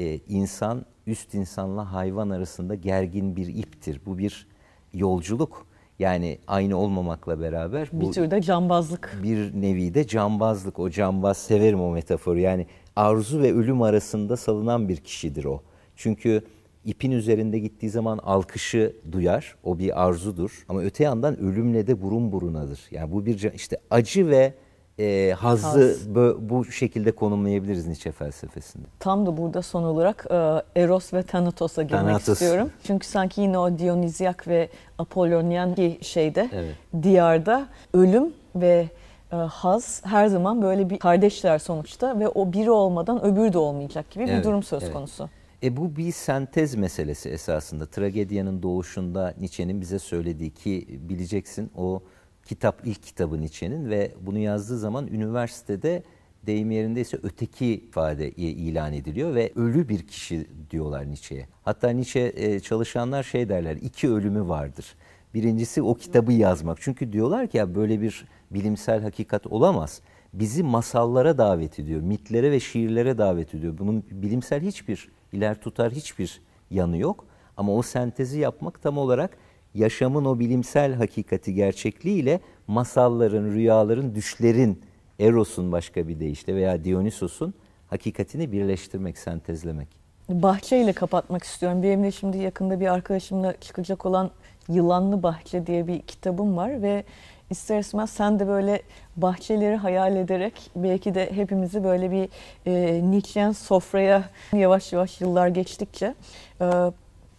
e, 0.00 0.20
insan 0.28 0.86
üst 1.06 1.34
insanla 1.34 1.92
hayvan 1.92 2.30
arasında 2.30 2.74
gergin 2.74 3.36
bir 3.36 3.46
iptir. 3.46 4.00
Bu 4.06 4.18
bir 4.18 4.46
yolculuk. 4.92 5.66
Yani 5.98 6.38
aynı 6.46 6.76
olmamakla 6.76 7.40
beraber 7.40 7.88
bir 7.92 8.00
bu 8.00 8.08
bir 8.08 8.12
tür 8.12 8.30
de 8.30 8.42
cambazlık. 8.42 9.20
Bir 9.22 9.62
nevi 9.62 9.94
de 9.94 10.06
cambazlık. 10.06 10.78
O 10.78 10.90
cambaz 10.90 11.36
severim 11.36 11.80
o 11.80 11.90
metaforu. 11.90 12.38
Yani 12.38 12.66
arzu 12.96 13.42
ve 13.42 13.52
ölüm 13.54 13.82
arasında 13.82 14.36
salınan 14.36 14.88
bir 14.88 14.96
kişidir 14.96 15.44
o. 15.44 15.62
Çünkü 15.96 16.42
ipin 16.84 17.10
üzerinde 17.10 17.58
gittiği 17.58 17.90
zaman 17.90 18.18
alkışı 18.18 18.96
duyar. 19.12 19.56
O 19.64 19.78
bir 19.78 20.04
arzudur. 20.04 20.64
Ama 20.68 20.82
öte 20.82 21.04
yandan 21.04 21.38
ölümle 21.38 21.86
de 21.86 22.02
burun 22.02 22.32
burunadır. 22.32 22.80
Yani 22.90 23.12
bu 23.12 23.26
bir 23.26 23.52
işte 23.54 23.78
acı 23.90 24.28
ve 24.28 24.54
e, 25.00 25.32
hazzı 25.32 25.88
Haz. 25.88 26.14
bu, 26.14 26.38
bu 26.40 26.64
şekilde 26.64 27.12
konumlayabiliriz 27.12 27.86
Nietzsche 27.86 28.12
felsefesinde. 28.12 28.86
Tam 28.98 29.26
da 29.26 29.36
burada 29.36 29.62
son 29.62 29.82
olarak 29.82 30.26
e, 30.30 30.80
Eros 30.80 31.14
ve 31.14 31.22
Thanatos'a 31.22 31.82
girmek 31.82 32.00
Thanatos. 32.00 32.28
istiyorum. 32.28 32.70
Çünkü 32.84 33.06
sanki 33.06 33.40
yine 33.40 33.58
o 33.58 33.78
Dionizyak 33.78 34.48
ve 34.48 34.68
Apollonian 34.98 35.76
şeyde, 36.00 36.50
evet. 36.52 36.74
diyarda 37.02 37.66
ölüm 37.94 38.32
ve 38.54 38.88
e, 39.32 39.36
haz 39.36 40.02
her 40.04 40.26
zaman 40.26 40.62
böyle 40.62 40.90
bir 40.90 40.98
kardeşler 40.98 41.58
sonuçta 41.58 42.18
ve 42.18 42.28
o 42.28 42.52
biri 42.52 42.70
olmadan 42.70 43.24
öbürü 43.24 43.52
de 43.52 43.58
olmayacak 43.58 44.10
gibi 44.10 44.24
evet, 44.24 44.38
bir 44.38 44.44
durum 44.44 44.62
söz 44.62 44.82
evet. 44.82 44.92
konusu. 44.92 45.28
E 45.62 45.76
bu 45.76 45.96
bir 45.96 46.12
sentez 46.12 46.74
meselesi 46.74 47.28
esasında. 47.28 47.86
Tragedyanın 47.86 48.62
doğuşunda 48.62 49.34
Nietzsche'nin 49.40 49.80
bize 49.80 49.98
söylediği 49.98 50.50
ki 50.50 51.00
bileceksin 51.08 51.70
o 51.76 52.02
kitap 52.46 52.80
ilk 52.84 53.02
kitabı 53.02 53.40
Nietzsche'nin 53.40 53.90
ve 53.90 54.14
bunu 54.20 54.38
yazdığı 54.38 54.78
zaman 54.78 55.06
üniversitede 55.06 56.02
deyim 56.46 56.70
yerindeyse 56.70 57.18
öteki 57.22 57.66
ifade 57.66 58.30
ilan 58.30 58.92
ediliyor 58.92 59.34
ve 59.34 59.52
ölü 59.56 59.88
bir 59.88 60.06
kişi 60.06 60.46
diyorlar 60.70 61.06
Nietzsche'ye. 61.08 61.46
Hatta 61.62 61.90
Nietzsche 61.90 62.32
e, 62.36 62.60
çalışanlar 62.60 63.22
şey 63.22 63.48
derler 63.48 63.76
iki 63.76 64.10
ölümü 64.10 64.48
vardır. 64.48 64.94
Birincisi 65.34 65.82
o 65.82 65.94
kitabı 65.94 66.32
yazmak. 66.32 66.78
Çünkü 66.80 67.12
diyorlar 67.12 67.46
ki 67.46 67.56
ya 67.56 67.74
böyle 67.74 68.00
bir 68.00 68.24
bilimsel 68.50 69.02
hakikat 69.02 69.46
olamaz. 69.46 70.00
Bizi 70.32 70.62
masallara 70.62 71.38
davet 71.38 71.78
ediyor, 71.78 72.00
mitlere 72.00 72.50
ve 72.50 72.60
şiirlere 72.60 73.18
davet 73.18 73.54
ediyor. 73.54 73.78
Bunun 73.78 74.04
bilimsel 74.10 74.62
hiçbir 74.62 75.08
iler 75.32 75.60
tutar 75.60 75.92
hiçbir 75.92 76.40
yanı 76.70 76.96
yok. 76.96 77.24
Ama 77.56 77.74
o 77.74 77.82
sentezi 77.82 78.38
yapmak 78.38 78.82
tam 78.82 78.98
olarak 78.98 79.36
yaşamın 79.74 80.24
o 80.24 80.38
bilimsel 80.38 80.94
hakikati 80.94 81.54
gerçekliğiyle 81.54 82.40
masalların, 82.66 83.44
rüyaların, 83.44 84.14
düşlerin, 84.14 84.80
Eros'un 85.20 85.72
başka 85.72 86.08
bir 86.08 86.20
deyişle 86.20 86.54
veya 86.54 86.84
Dionysos'un 86.84 87.54
hakikatini 87.90 88.52
birleştirmek, 88.52 89.18
sentezlemek. 89.18 89.88
Bahçeyle 90.28 90.92
kapatmak 90.92 91.44
istiyorum. 91.44 91.82
Benim 91.82 92.02
de 92.02 92.12
şimdi 92.12 92.38
yakında 92.38 92.80
bir 92.80 92.86
arkadaşımla 92.86 93.60
çıkacak 93.60 94.06
olan 94.06 94.30
Yılanlı 94.68 95.22
Bahçe 95.22 95.66
diye 95.66 95.86
bir 95.86 96.00
kitabım 96.00 96.56
var 96.56 96.82
ve 96.82 97.04
ister 97.50 97.78
istemez 97.78 98.10
sen 98.10 98.38
de 98.38 98.48
böyle 98.48 98.82
bahçeleri 99.16 99.76
hayal 99.76 100.16
ederek 100.16 100.70
belki 100.76 101.14
de 101.14 101.32
hepimizi 101.32 101.84
böyle 101.84 102.10
bir 102.10 102.28
e, 102.66 103.00
Nietzsche'yen 103.10 103.52
sofraya 103.52 104.24
yavaş 104.52 104.92
yavaş 104.92 105.20
yıllar 105.20 105.48
geçtikçe 105.48 106.14
e, 106.60 106.66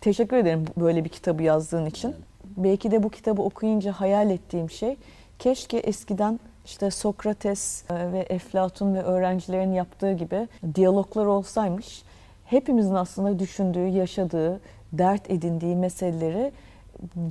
teşekkür 0.02 0.38
ederim 0.38 0.66
böyle 0.78 1.04
bir 1.04 1.10
kitabı 1.10 1.44
yazdığın 1.44 1.86
için. 1.86 2.16
Belki 2.58 2.92
de 2.92 3.04
bu 3.04 3.10
kitabı 3.10 3.42
okuyunca 3.42 3.92
hayal 3.92 4.30
ettiğim 4.30 4.70
şey 4.70 4.98
keşke 5.40 5.78
eskiden 5.78 6.40
işte 6.66 6.92
Sokrates 6.92 7.84
e, 7.90 8.12
ve 8.12 8.20
Eflatun 8.20 8.94
ve 8.94 9.02
öğrencilerin 9.04 9.74
yaptığı 9.74 10.14
gibi 10.14 10.48
diyaloglar 10.76 11.26
olsaymış. 11.26 12.04
Hepimizin 12.46 12.96
aslında 12.96 13.40
düşündüğü, 13.40 13.88
yaşadığı, 13.88 14.60
dert 14.94 15.30
edindiği 15.30 15.76
meseleleri 15.76 16.52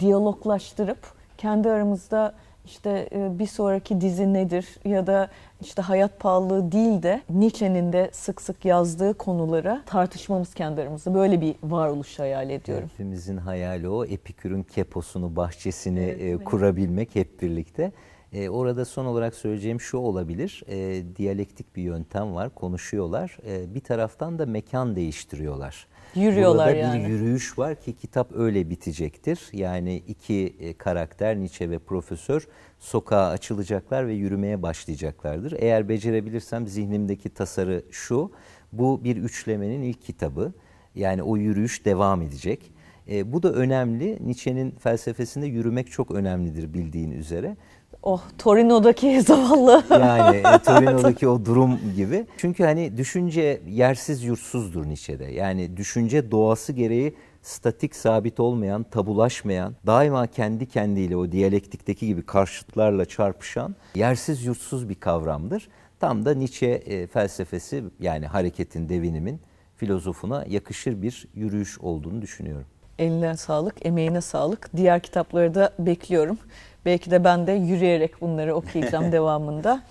diyaloglaştırıp 0.01 0.99
kendi 1.39 1.71
aramızda 1.71 2.35
işte 2.71 3.09
e, 3.13 3.39
bir 3.39 3.47
sonraki 3.47 4.01
dizi 4.01 4.33
nedir 4.33 4.67
ya 4.85 5.07
da 5.07 5.29
işte 5.61 5.83
hayat 5.83 6.21
pahalılığı 6.21 6.73
değil 6.73 7.03
de 7.03 7.23
Nietzsche'nin 7.31 7.93
de 7.93 8.11
sık 8.13 8.43
sık 8.43 8.65
yazdığı 8.65 9.15
konuları 9.15 9.83
tartışmamız 9.87 10.55
kendi 10.55 10.81
aramızda. 10.81 11.15
Böyle 11.15 11.41
bir 11.41 11.55
varoluş 11.63 12.19
hayal 12.19 12.51
ediyorum. 12.51 12.89
Hepimizin 12.93 13.37
hayali 13.37 13.89
o. 13.89 14.05
Epikür'ün 14.05 14.63
keposunu, 14.63 15.37
bahçesini 15.37 16.01
evet, 16.01 16.21
evet. 16.21 16.45
kurabilmek 16.45 17.15
hep 17.15 17.43
birlikte. 17.43 17.93
E, 18.33 18.49
orada 18.49 18.85
son 18.85 19.05
olarak 19.05 19.35
söyleyeceğim 19.35 19.81
şu 19.81 19.99
olabilir. 19.99 20.63
E, 20.69 21.03
diyalektik 21.17 21.77
bir 21.77 21.83
yöntem 21.83 22.35
var. 22.35 22.55
Konuşuyorlar. 22.55 23.39
E, 23.47 23.75
bir 23.75 23.81
taraftan 23.81 24.39
da 24.39 24.47
mekan 24.47 24.97
değiştiriyorlar. 24.97 25.87
Yürüyorlar 26.15 26.69
Burada 26.69 26.79
yani. 26.79 27.05
bir 27.05 27.09
yürüyüş 27.09 27.59
var 27.59 27.81
ki 27.81 27.93
kitap 27.93 28.33
öyle 28.33 28.71
bitecektir. 28.71 29.49
Yani 29.53 29.97
iki 29.97 30.57
e, 30.61 30.73
karakter 30.73 31.37
Nietzsche 31.37 31.71
ve 31.71 31.79
profesör 31.79 32.49
sokağa 32.79 33.29
açılacaklar 33.29 34.07
ve 34.07 34.13
yürümeye 34.13 34.63
başlayacaklardır. 34.63 35.53
Eğer 35.59 35.89
becerebilirsem 35.89 36.67
zihnimdeki 36.67 37.29
tasarı 37.29 37.83
şu. 37.91 38.33
Bu 38.73 39.05
bir 39.05 39.17
üçlemenin 39.17 39.83
ilk 39.83 40.03
kitabı. 40.03 40.53
Yani 40.95 41.23
o 41.23 41.37
yürüyüş 41.37 41.85
devam 41.85 42.23
edecek. 42.23 42.73
E, 43.11 43.33
bu 43.33 43.43
da 43.43 43.53
önemli. 43.53 44.19
Nietzsche'nin 44.27 44.71
felsefesinde 44.71 45.47
yürümek 45.47 45.91
çok 45.91 46.11
önemlidir 46.11 46.75
bildiğin 46.75 47.11
üzere. 47.11 47.57
Oh 48.03 48.23
Torino'daki 48.39 49.21
zavallı. 49.27 49.85
Yani 49.91 50.37
e, 50.37 50.59
Torino'daki 50.65 51.29
o 51.29 51.45
durum 51.45 51.79
gibi. 51.97 52.27
Çünkü 52.37 52.65
hani 52.65 52.97
düşünce 52.97 53.61
yersiz 53.69 54.25
yurtsuzdur 54.25 54.87
Nietzsche'de. 54.87 55.25
Yani 55.25 55.77
düşünce 55.77 56.31
doğası 56.31 56.73
gereği 56.73 57.15
statik 57.43 57.97
sabit 57.97 58.41
olmayan, 58.41 58.83
tabulaşmayan, 58.83 59.77
daima 59.87 60.27
kendi 60.27 60.67
kendiyle 60.67 61.17
o 61.17 61.33
diyalektikteki 61.33 62.07
gibi 62.07 62.23
karşıtlarla 62.23 63.05
çarpışan 63.05 63.77
yersiz 63.95 64.45
yurtsuz 64.45 64.89
bir 64.89 64.95
kavramdır. 64.95 65.69
Tam 66.01 66.25
da 66.25 66.35
Nietzsche 66.35 66.67
e, 66.67 67.07
felsefesi 67.07 67.85
yani 68.01 68.27
hareketin, 68.27 68.89
devinimin 68.89 69.41
filozofuna 69.77 70.45
yakışır 70.49 71.03
bir 71.03 71.29
yürüyüş 71.35 71.79
olduğunu 71.79 72.23
düşünüyorum. 72.23 72.67
Eline 73.01 73.37
sağlık, 73.37 73.87
emeğine 73.87 74.21
sağlık. 74.21 74.77
Diğer 74.77 75.01
kitapları 75.01 75.55
da 75.55 75.71
bekliyorum. 75.79 76.39
Belki 76.85 77.11
de 77.11 77.25
ben 77.25 77.47
de 77.47 77.53
yürüyerek 77.53 78.21
bunları 78.21 78.55
okuyacağım 78.55 79.13
devamında. 79.13 79.83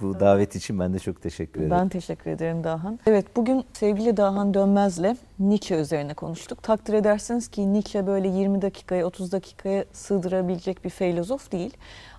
Bu 0.00 0.20
davet 0.20 0.56
için 0.56 0.78
ben 0.78 0.94
de 0.94 0.98
çok 0.98 1.22
teşekkür 1.22 1.60
ederim. 1.60 1.70
Ben 1.70 1.88
teşekkür 1.88 2.30
ederim 2.30 2.64
Dahan. 2.64 2.98
Evet 3.06 3.36
bugün 3.36 3.64
sevgili 3.72 4.16
Dahan 4.16 4.54
Dönmez'le 4.54 5.16
Nietzsche 5.38 5.76
üzerine 5.76 6.14
konuştuk. 6.14 6.62
Takdir 6.62 6.94
edersiniz 6.94 7.48
ki 7.48 7.72
Nietzsche 7.72 8.06
böyle 8.06 8.28
20 8.28 8.62
dakikaya 8.62 9.06
30 9.06 9.32
dakikaya 9.32 9.84
sığdırabilecek 9.92 10.84
bir 10.84 10.90
filozof 10.90 11.52
değil. 11.52 11.76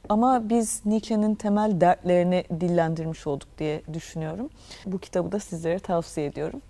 Ama 0.10 0.50
biz 0.50 0.82
Nietzsche'nin 0.86 1.36
temel 1.36 1.82
dertlerini 1.82 2.44
dillendirmiş 2.62 3.28
olduk 3.28 3.48
diye 3.58 3.82
düşünüyorum. 3.94 4.50
Bu 4.86 5.00
kitabı 5.00 5.32
da 5.32 5.40
sizlere 5.40 5.80
tavsiye 5.80 6.28
ediyorum 6.28 6.62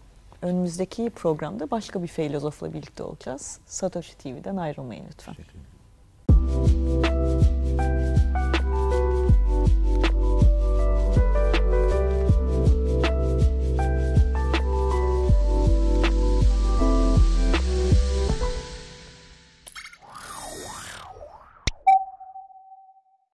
önümüzdeki 0.42 1.10
programda 1.10 1.72
başka 1.72 2.04
bir 2.04 2.08
filozofla 2.08 2.74
birlikte 2.74 3.04
olacağız. 3.04 3.60
Satoshi 3.66 4.18
TV'den 4.18 4.56
ayrılmayın 4.56 5.06
lütfen. 5.12 5.36
Teşekkür 5.36 5.54
ederim. 5.54 5.70